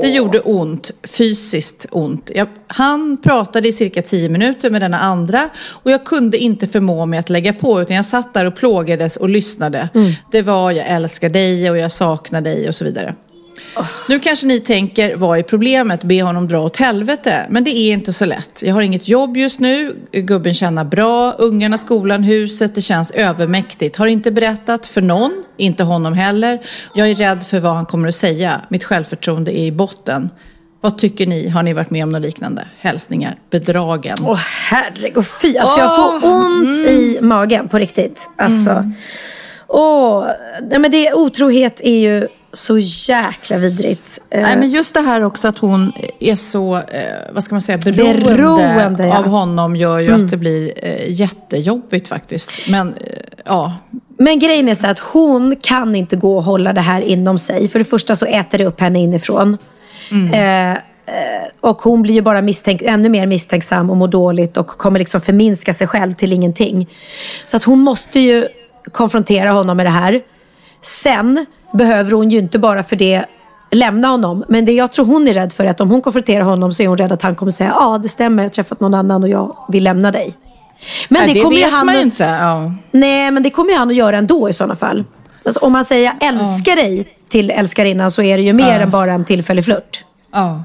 [0.00, 2.30] Det gjorde ont, fysiskt ont.
[2.34, 7.06] Jag, han pratade i cirka tio minuter med denna andra och jag kunde inte förmå
[7.06, 9.88] mig att lägga på utan jag satt där och plågades och lyssnade.
[10.30, 13.14] Det var jag älskar dig och jag saknar dig och så vidare.
[14.08, 16.04] Nu kanske ni tänker, vad är problemet?
[16.04, 17.46] Be honom dra åt helvete.
[17.50, 18.62] Men det är inte så lätt.
[18.62, 23.96] Jag har inget jobb just nu, gubben tjänar bra, ungarna, skolan, huset, det känns övermäktigt.
[23.96, 26.58] Har inte berättat för någon, inte honom heller.
[26.94, 28.60] Jag är rädd för vad han kommer att säga.
[28.68, 30.30] Mitt självförtroende är i botten.
[30.80, 31.48] Vad tycker ni?
[31.48, 32.68] Har ni varit med om något liknande?
[32.78, 34.16] Hälsningar, bedragen.
[34.22, 34.38] Åh
[34.70, 35.56] herregud, fy.
[35.56, 38.28] Alltså jag får ont i magen på riktigt.
[38.38, 38.84] Alltså.
[39.68, 40.26] Åh,
[40.70, 44.18] nej men det, otrohet är ju så jäkla vidrigt.
[44.30, 46.82] Eh, Nej, men just det här också att hon är så, eh,
[47.32, 49.18] vad ska man säga, beroende, Beroende, ja.
[49.18, 50.24] av honom gör ju Mm.
[50.24, 52.50] att det blir eh, jättejobbigt faktiskt.
[52.70, 52.94] Men
[53.44, 53.74] ja,
[54.18, 57.68] Men grejen är så att hon kan inte gå och hålla det här inom sig.
[57.68, 59.58] För det första så äter det upp henne inifrån.
[60.34, 60.78] Eh,
[61.60, 65.20] och hon blir ju bara misstänk, ännu mer misstänksam och mår dåligt och kommer liksom
[65.20, 66.88] förminska sig själv till ingenting.
[67.46, 68.46] Så att hon måste ju
[68.92, 70.20] konfrontera honom med det här.
[70.82, 73.24] Sen behöver hon ju inte bara för det
[73.72, 74.44] lämna honom.
[74.48, 76.82] Men det jag tror hon är rädd för är att om hon konfronterar honom så
[76.82, 79.22] är hon rädd att han kommer säga ja det stämmer, jag har träffat någon annan
[79.22, 80.34] och jag vill lämna dig.
[81.08, 82.24] Men Nej, det, kommer vet han man ju inte.
[82.24, 82.72] Ja.
[82.90, 85.04] Nej, men det kommer han att göra ändå i sådana fall.
[85.44, 88.80] Alltså, om man säger jag älskar dig till älskarinnan så är det ju mer Ja.
[88.80, 90.04] än bara en tillfällig flört.
[90.32, 90.62] Ja.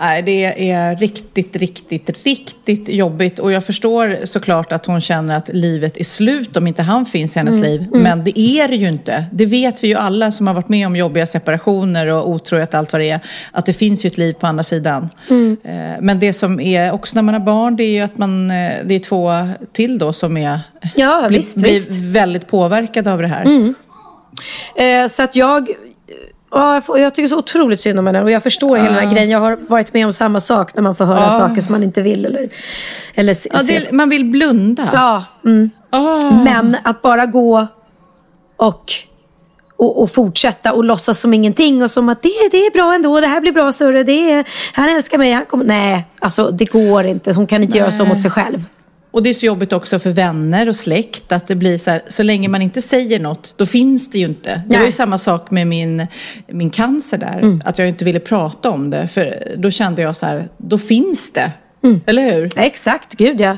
[0.00, 3.38] Nej, det är riktigt, riktigt, riktigt jobbigt.
[3.38, 7.36] Och jag förstår såklart att hon känner att livet är slut om inte han finns
[7.36, 7.80] i hennes Mm, liv.
[7.88, 8.02] mm.
[8.02, 9.24] Men det är det ju inte.
[9.32, 12.92] Det vet vi ju alla som har varit med om jobbiga separationer och otrohet allt
[12.92, 13.20] vad det är.
[13.52, 15.08] Att det finns ju ett liv på andra sidan.
[15.30, 15.56] Mm.
[15.64, 18.50] Eh, Men det som är också när man har barn, det är ju att man,
[18.50, 19.30] eh, det är två
[19.72, 20.60] till då som är,
[20.94, 21.90] Ja, blir, visst, blir visst.
[21.90, 23.42] väldigt påverkade av det här.
[23.44, 23.74] Mm.
[24.76, 25.68] Eh, så att jag...
[26.50, 29.10] Ja, jag, tycker så otroligt synd om henne och jag förstår hela den här Ja.
[29.10, 29.30] grejen.
[29.30, 31.30] Jag har varit med om samma sak när man får höra Ja.
[31.30, 32.48] saker som man inte vill eller,
[33.14, 34.88] eller Ja, det, man vill blunda.
[34.92, 35.24] Ja.
[35.44, 35.70] Mm.
[36.44, 37.66] Men att bara gå
[38.56, 38.92] och,
[39.76, 43.20] och, och fortsätta och låtsas som ingenting och som att det, det är bra ändå,
[43.20, 45.64] det här blir bra Surre, det är, han älskar mig, han kommer...
[45.64, 47.32] Nej, alltså det går inte.
[47.32, 48.08] Hon kan inte göra så Nej.
[48.08, 48.64] mot sig själv.
[49.10, 52.02] Och det är så jobbigt också för vänner och släkt att det blir så här,
[52.08, 54.62] så länge man inte säger något, då finns det ju inte.
[54.68, 56.06] Det var ju samma sak med min,
[56.46, 57.62] min cancer där, Mm.
[57.64, 61.32] att jag inte ville prata om det, för då kände jag så här, då finns
[61.32, 61.50] det.
[61.84, 62.00] Mm.
[62.06, 62.58] Eller hur?
[62.58, 63.50] Exakt, gud ja.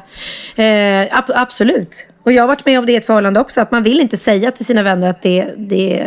[0.64, 1.96] Eh, ab- absolut.
[2.24, 4.16] Och jag har varit med om det i ett förhållande också, att man vill inte
[4.16, 6.00] säga till sina vänner att det, det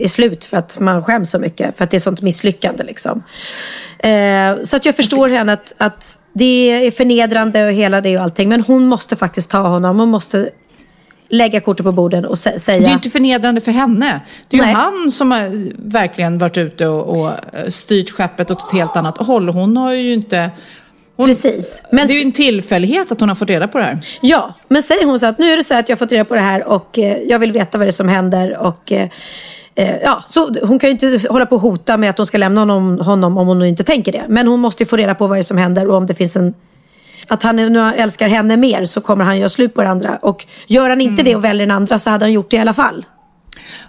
[0.00, 2.84] är slut för att man skäms så mycket, för att det är sånt misslyckande.
[2.84, 3.22] Liksom.
[3.98, 8.22] Eh, så att jag förstår henne att, att det är förnedrande och hela det och
[8.22, 9.98] allting, men hon måste faktiskt ta honom.
[9.98, 10.50] Hon måste
[11.28, 12.78] lägga kortet på borden och sä- säga...
[12.78, 14.20] Det är ju inte förnedrande för henne.
[14.48, 18.66] Det är ju han som har verkligen varit ute och, och eh, styrt skeppet åt
[18.66, 19.48] ett helt annat håll.
[19.48, 20.50] Hon har ju inte...
[21.16, 21.82] Hon, Precis.
[21.90, 22.06] Men...
[22.06, 23.98] Det är ju en tillfällighet att hon har fått reda på det här.
[24.20, 26.24] Ja, men säger hon så att nu är det så att jag har fått reda
[26.24, 28.58] på det här och eh, jag vill veta vad det är som händer.
[28.58, 29.08] Och, eh,
[29.74, 32.38] eh, ja, så hon kan ju inte hålla på och hota med att hon ska
[32.38, 34.22] lämna honom, honom om hon inte tänker det.
[34.28, 36.14] Men hon måste ju få reda på vad det är som händer och om det
[36.14, 36.54] finns en...
[37.28, 40.18] Att han nu älskar henne mer så kommer han göra slut på det andra.
[40.22, 42.60] Och gör han inte det och väljer den andra så hade han gjort det i
[42.60, 43.06] alla fall.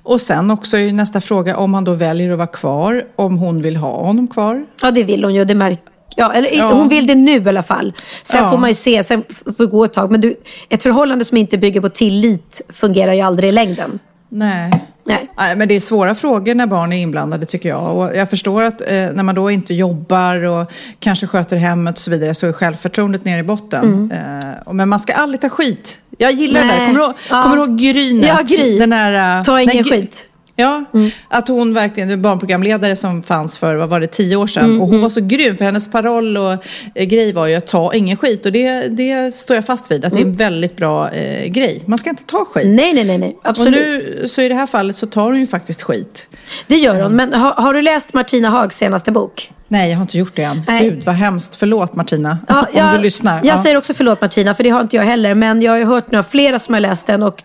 [0.03, 3.61] Och sen också är nästa fråga om han då väljer att vara kvar, om hon
[3.61, 4.65] vill ha honom kvar.
[4.81, 5.45] Ja, det vill hon ju.
[5.45, 5.79] Det märk-
[6.15, 6.71] ja, eller, Ja.
[6.73, 7.93] Hon vill det nu i alla fall.
[8.23, 8.51] Sen Ja.
[8.51, 9.23] får man ju se, sen
[9.57, 10.11] får det gå ett tag.
[10.11, 10.35] Men du,
[10.69, 13.99] ett förhållande som inte bygger på tillit fungerar ju aldrig i längden.
[14.29, 14.83] Nej.
[15.05, 15.29] Nej.
[15.37, 17.97] Nej, men det är svåra frågor när barn är inblandade tycker jag.
[17.97, 22.01] Och jag förstår att eh, när man då inte jobbar och kanske sköter hemmet och
[22.01, 23.93] så vidare så är självförtroendet nere i botten.
[24.11, 24.39] Mm.
[24.67, 25.97] Eh, men man ska aldrig ta skit.
[26.17, 26.79] Jag gillar det Nej.
[26.79, 26.85] där.
[26.85, 27.41] Kommer du ihåg, Ja.
[27.43, 28.27] kommer du ihåg Grynet?
[28.27, 28.79] Ja, Gry.
[28.79, 30.25] Den här, eh, Ta ingen skit.
[30.55, 30.85] Ja,
[31.27, 34.65] att hon verkligen, det var barnprogramledare som fanns för, vad var det, tio år sedan.
[34.65, 35.01] Mm, och hon mm.
[35.01, 36.53] var så grym, för hennes paroll och
[36.95, 38.45] eh, grej var ju att ta ingen skit.
[38.45, 41.81] Och det, det står jag fast vid, att det är en väldigt bra eh, grej.
[41.85, 42.65] Man ska inte ta skit.
[42.65, 43.37] Nej, nej, nej, nej.
[43.43, 43.75] Absolut.
[43.75, 46.27] Och nu, så i det här fallet så tar hon ju faktiskt skit.
[46.67, 47.15] Det gör hon.
[47.15, 49.51] Men har, har du läst Martina Hags senaste bok?
[49.73, 50.63] Nej, jag har inte gjort det än.
[50.67, 50.89] Nej.
[50.89, 51.55] Gud, vad hemskt.
[51.55, 53.35] Förlåt Martina, Ja, om jag, du lyssnar.
[53.35, 53.63] Jag Ja.
[53.63, 55.35] säger också förlåt Martina, för det har inte jag heller.
[55.35, 57.41] Men jag har ju hört några flera som har läst den och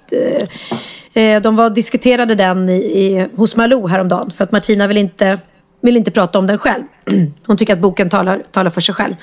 [1.15, 4.31] eh, eh, de var diskuterade den i, i, hos Malou häromdagen.
[4.31, 5.39] För att Martina vill inte,
[5.81, 6.85] vill inte prata om den själv.
[7.47, 9.15] Hon tycker att boken talar, talar för sig själv.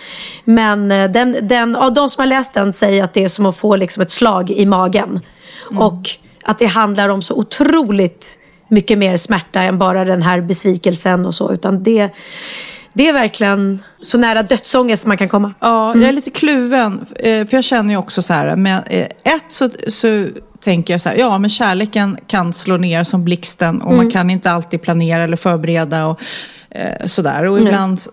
[0.45, 3.45] Men eh, den, den, ja, de som har läst den säger att det är som
[3.45, 5.19] att få liksom ett slag i magen.
[5.79, 6.09] Och
[6.43, 11.35] att det handlar om så otroligt mycket mer smärta än bara den här besvikelsen och
[11.35, 11.53] så.
[11.53, 12.09] Utan det,
[12.95, 15.53] det är verkligen så nära dödsångest man kan komma.
[15.59, 17.05] Ja, jag är lite kluven.
[17.19, 20.27] eh, För jag känner ju också så här, men eh, ett så, så
[20.59, 24.11] tänker jag så här, ja men kärleken kan slå ner som blixten och man Mm.
[24.11, 26.21] kan inte alltid planera eller förbereda och
[26.69, 27.45] eh, sådär.
[27.45, 27.63] Och Nej.
[27.65, 28.09] ibland s-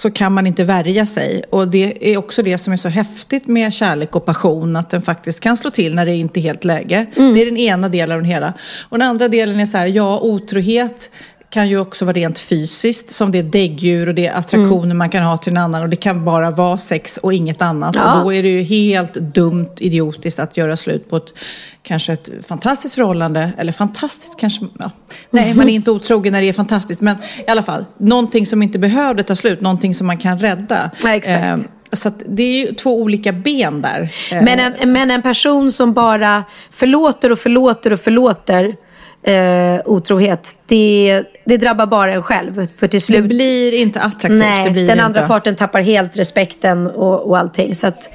[0.00, 1.42] så kan man inte värja sig.
[1.50, 5.02] Och det är också det som är så häftigt med kärlek och passion, att den
[5.02, 7.06] faktiskt kan slå till när det inte är helt läge.
[7.16, 7.34] Mm.
[7.34, 8.52] Det är den ena delen av det hela.
[8.88, 11.10] Och den andra delen är så här, ja otrohet
[11.56, 15.10] kan ju också vara rent fysiskt, som det är däggdjur och det är attraktioner man
[15.10, 17.96] kan ha till en annan och det kan bara vara sex och inget annat.
[17.96, 18.14] Ja.
[18.14, 21.34] Och då är det ju helt dumt, idiotiskt att göra slut på ett
[21.82, 24.90] kanske ett fantastiskt förhållande, eller fantastiskt kanske, ja.
[25.30, 28.62] nej man är inte otrogen när det är fantastiskt, men i alla fall, någonting som
[28.62, 30.90] inte behövde ta slut, någonting som man kan rädda.
[31.04, 31.44] Ja, exakt.
[31.44, 31.56] Eh,
[31.92, 34.14] så det är ju två olika ben där.
[34.30, 38.85] Men en, men en person som bara förlåter och förlåter och förlåter
[39.26, 42.54] eh, otrohet, det, det drabbar bara en själv.
[42.76, 43.24] För till det slut...
[43.24, 44.40] blir inte attraktivt.
[44.40, 45.28] Nej, det den det andra inte.
[45.28, 47.74] parten tappar helt respekten och, och allting.
[47.74, 48.08] Så att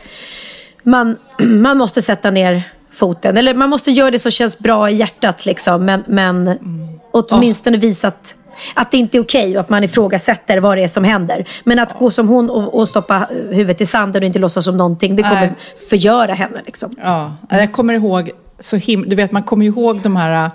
[0.83, 3.37] man, man måste sätta ner foten.
[3.37, 5.45] Eller man måste göra det som känns bra i hjärtat.
[5.45, 5.85] Liksom.
[5.85, 6.99] Men, men Mm.
[7.31, 8.35] åtminstone visa att,
[8.73, 11.45] att det inte är okej och att man ifrågasätter vad det är som händer.
[11.63, 14.77] Men att gå som hon och, och stoppa huvudet i sanden och inte låtsas som
[14.77, 15.53] någonting, det kommer Nej.
[15.89, 16.59] förgöra henne.
[16.65, 16.95] Liksom.
[17.03, 20.51] Ja, jag kommer ihåg så him- Du vet, man kommer ihåg de här äh,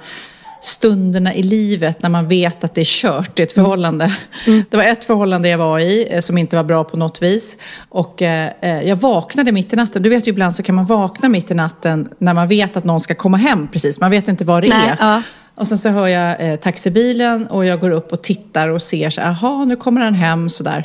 [0.61, 4.11] stunderna i livet när man vet att det är kört i ett förhållande.
[4.71, 7.57] Det var ett förhållande jag var i eh, som inte var bra på något vis.
[7.89, 10.03] Och eh, eh, jag vaknade mitt i natten.
[10.03, 12.85] Du vet ju ibland så kan man vakna mitt i natten när man vet att
[12.85, 14.01] någon ska komma hem precis.
[14.01, 14.97] Man vet inte vad det Nej, är.
[15.01, 15.23] ja.
[15.55, 19.11] Och sen så hör jag eh, taxibilen och jag går upp och tittar och ser
[19.11, 20.85] så jaha, nu kommer han hem sådär.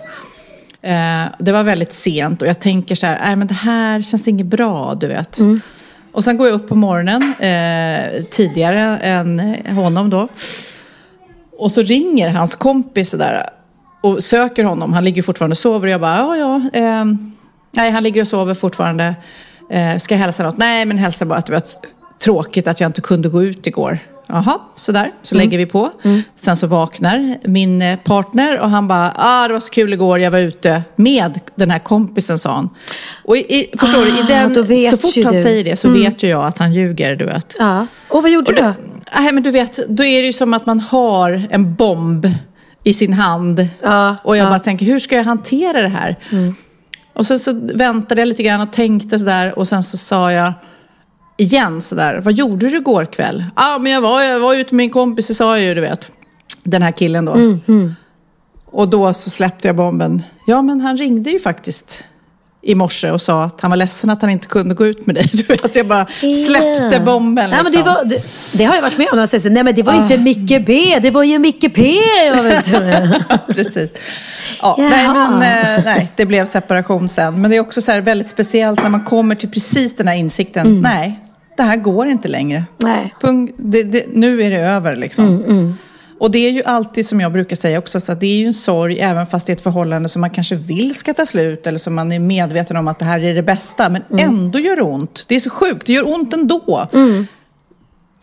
[0.82, 4.28] Eh, det var väldigt sent och jag tänker så här, nej men det här känns
[4.28, 5.38] inget bra, du vet.
[6.12, 10.28] Och sen går jag upp på morgonen, eh, tidigare än honom då.
[11.58, 13.50] Och så ringer hans kompis där
[14.02, 14.94] och söker honom.
[14.94, 16.80] Han ligger fortfarande och sover och jag bara, ja ja.
[16.80, 17.06] Eh,
[17.72, 19.16] nej, han ligger och sover fortfarande.
[19.70, 20.58] Eh, ska jag hälsa något?
[20.58, 21.64] Nej, men hälsa bara att det var
[22.24, 24.00] tråkigt att jag inte kunde gå ut igår.
[24.32, 25.12] Jaha, sådär.
[25.22, 25.90] Så lägger vi på.
[26.36, 30.20] Sen så vaknar min eh, partner och han bara, ah, det var så kul igår,
[30.20, 32.70] jag var ute med den här kompisen, sa han.
[33.26, 35.42] Och i, i, förstår du, i Ah, den, då så fort han du.
[35.44, 36.02] säger det så Mm.
[36.02, 37.56] vet ju jag att han ljuger, du vet.
[37.60, 37.88] Ja.
[38.10, 38.74] Och vad gjorde du då?
[39.16, 42.28] Nej, men du vet, då är det ju som att man har en bomb
[42.84, 43.68] i sin hand.
[43.82, 44.50] Ja, och jag ja.
[44.50, 46.16] bara tänker, hur ska jag hantera det här?
[47.14, 49.60] Och så, så väntade jag lite grann och tänkte sådär.
[49.60, 50.54] Och sen så sa jag
[51.42, 53.46] igen sådär, vad gjorde du igår kväll?
[53.56, 55.76] Ja, ah, men jag var, jag var ute med min kompis, det sa jag ju,
[55.76, 56.08] du vet.
[56.64, 57.36] Den här killen då.
[58.66, 60.24] Och då så släppte jag bomben.
[60.48, 62.04] Ja, men han ringde ju faktiskt
[62.64, 65.16] i morse och sa att han var ledsen att han inte kunde gå ut med
[65.16, 65.30] dig.
[65.34, 66.08] Du vet, jag bara
[66.48, 67.00] släppte Ja.
[67.00, 67.50] bomben.
[67.52, 67.94] Ja, men det, liksom.
[67.94, 69.28] var, det, det har jag varit med om.
[69.28, 71.96] säger Nej, men det var ju inte Micke B, det var ju Micke P.
[73.48, 73.92] Precis.
[74.62, 74.90] Ja, Jaha.
[74.90, 77.42] nej, men, eh, nej, det blev separation sen.
[77.42, 80.16] Men det är också så här väldigt speciellt när man kommer till precis den här
[80.16, 80.82] insikten.
[80.82, 81.20] Nej,
[81.58, 82.64] det här går inte längre.
[82.78, 83.16] Nej.
[83.22, 83.54] Punkt.
[83.58, 85.26] Det, det, nu är det över liksom.
[85.44, 85.74] Mm,
[86.20, 88.46] Och det är ju alltid som jag brukar säga också, så att det är ju
[88.46, 91.68] en sorg även fast det är ett förhållande som man kanske vill ska ta slut
[91.68, 93.90] eller som man är medveten om att det här är det bästa.
[93.90, 94.26] Men Mm.
[94.26, 95.26] ändå gör det ont.
[95.28, 96.88] Det är så sjukt, det gör ont ändå.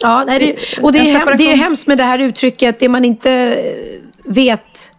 [0.01, 2.89] Ja, nej, det, och det är, hem, det är hemskt med det här uttrycket, det
[2.89, 4.93] man inte eh, vet.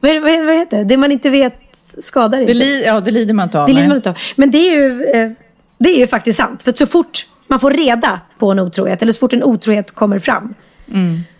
[0.00, 0.84] Vad, vad, vad heter det?
[0.84, 1.54] Det man inte vet
[1.98, 2.52] skadar inte.
[2.52, 3.66] Det, li, ja, det lider man inte av.
[3.66, 4.16] Det lider man inte av.
[4.36, 5.30] Men det är, ju, eh,
[5.78, 6.62] det är ju faktiskt sant.
[6.62, 10.18] För så fort man får reda på en otrohet, eller så fort en otrohet kommer
[10.18, 10.54] fram,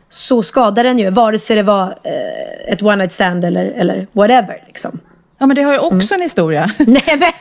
[0.09, 1.11] så skadar den ju.
[1.11, 4.62] Vare sig det var eh, ett one night stand eller, eller whatever.
[4.66, 5.00] Liksom.
[5.45, 6.70] Ja, men det har ju också en historia.
[6.78, 7.32] Nej, men,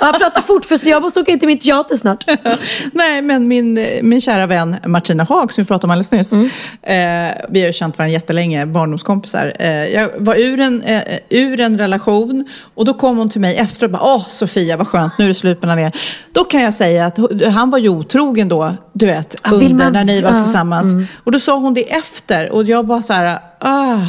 [0.00, 2.24] jag pratar fort för jag måste åka in till mitt teater snart.
[2.92, 6.32] Nej, men min, min kära vän Martina Haag som vi pratade om alldeles nyss.
[6.32, 6.46] Mm.
[6.82, 9.52] Eh, vi har ju känt varandra jättelänge, barndomskompisar.
[9.58, 13.56] Eh, jag var ur en, eh, ur en relation och då kom hon till mig
[13.56, 15.92] efter och bara Åh Sofia, vad skönt, nu är det slut mellan er.
[16.32, 17.18] Då kan jag säga att
[17.52, 20.44] han var ju otrogen då, du vet, under man- när ni var ja, mm.
[20.44, 21.08] tillsammans.
[21.24, 24.00] Och då sa hon det efter och jag bara så här, ah.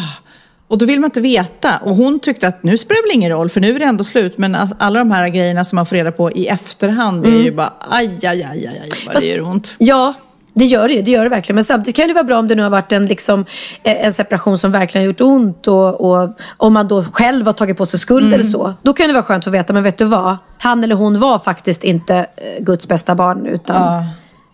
[0.69, 1.69] Och då vill man inte veta.
[1.83, 4.03] Och hon tyckte att nu spelar det väl ingen roll för nu är det ändå
[4.03, 4.37] slut.
[4.37, 7.73] Men alla de här grejerna som man får reda på i efterhand är ju bara
[7.79, 8.89] aj, aj, aj, aj, aj vad Mm.
[9.13, 9.75] Fast- det gör ont.
[9.77, 10.13] Ja,
[10.53, 11.01] det gör det ju.
[11.01, 11.55] Det gör det verkligen.
[11.55, 13.45] Men samtidigt kan det vara bra om det nu har varit en, liksom,
[13.83, 15.67] eh, en separation som verkligen har gjort ont.
[15.67, 18.33] Och, och om man då själv har tagit på sig skuld Mm.
[18.39, 18.73] eller så.
[18.81, 20.37] Då kan det vara skönt att veta, men vet du vad?
[20.59, 22.25] Han eller hon var faktiskt inte eh,
[22.59, 23.45] Guds bästa barn.
[23.45, 24.03] Utan,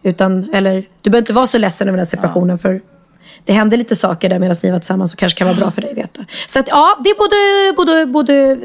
[0.04, 2.58] utan, eller, du behöver inte vara så ledsen över den här separationen.
[2.58, 2.82] För
[3.44, 5.82] det hände lite saker där medan ni var tillsammans som kanske kan vara bra för
[5.82, 6.26] dig att veta.
[6.48, 8.58] Så att, ja, det är både, både, både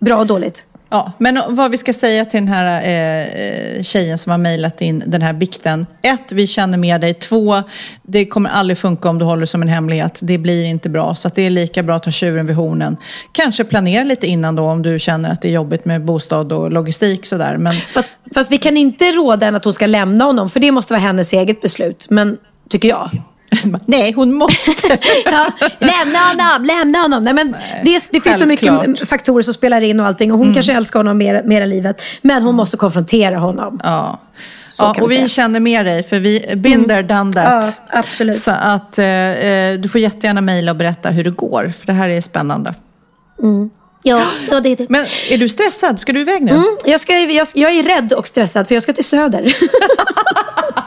[0.00, 0.62] bra och dåligt.
[0.92, 5.02] Ja, men vad vi ska säga till den här eh, tjejen som har mejlat in
[5.06, 5.86] den här bikten.
[6.02, 7.14] Ett, vi känner med dig.
[7.14, 7.62] Två,
[8.02, 10.20] det kommer aldrig funka om du håller som en hemlighet.
[10.22, 11.14] Det blir inte bra.
[11.14, 12.96] Så att det är lika bra att ta tjuren vid hornen.
[13.32, 16.70] Kanske planera lite innan då om du känner att det är jobbigt med bostad och
[16.70, 17.56] logistik sådär.
[17.56, 20.50] Men Fast, fast vi kan inte råda henne att hon ska lämna honom.
[20.50, 22.06] För det måste vara hennes eget beslut.
[22.10, 22.38] Men,
[22.68, 23.10] tycker jag.
[23.86, 24.70] nej, hon måste.
[25.24, 25.46] ja,
[25.78, 27.24] lämna honom, lämna honom.
[27.24, 30.32] Nej, men det, det finns så mycket faktorer som spelar in och allting.
[30.32, 32.02] Och hon kanske älskar honom mer, mer än livet.
[32.22, 33.80] Men hon måste konfrontera honom.
[33.84, 34.20] Ja.
[34.68, 35.28] Så ja, och vi vi säga.
[35.28, 37.76] känner med dig, för vi been there, done that.
[37.90, 38.42] Ja, absolut.
[38.42, 41.92] Så att eh, eh, du får jättegärna mejla och berätta hur det går, för det
[41.92, 42.74] här är spännande.
[44.02, 44.86] Ja, ja det är det.
[44.88, 46.00] Men är du stressad?
[46.00, 46.50] Ska du iväg nu?
[46.50, 49.56] Mm, jag, ska, jag, jag är rädd och stressad för jag ska till Söder.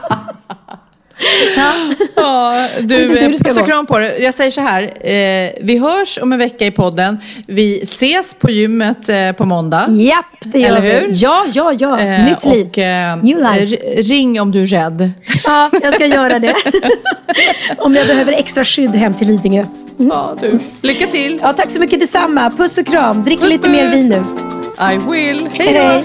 [2.16, 4.18] Ja, vet du, ska puss och kram på det.
[4.18, 7.18] Jag säger så här, eh, vi hörs om en vecka i podden.
[7.46, 9.86] Vi ses på gymmet eh, på måndag.
[9.90, 10.88] Japp, det gör Eller vi.
[10.92, 11.08] hur?
[11.12, 12.00] Ja, ja, ja.
[12.00, 12.66] Eh, Nytt liv.
[12.66, 13.76] Och, eh, New life.
[14.14, 15.10] ring om du är rädd.
[15.44, 16.54] Ja, jag ska göra det.
[17.78, 19.64] Om jag behöver extra skydd hem till Lidingö.
[19.96, 20.58] Ja, du.
[20.82, 21.38] Lycka till.
[21.42, 22.50] Ja, tack så mycket detsamma.
[22.50, 23.24] Puss och kram.
[23.24, 24.00] Drick Puss, lite mer puss.
[24.00, 24.24] vin nu.
[24.94, 25.48] I will.
[25.52, 26.04] Hej, hej.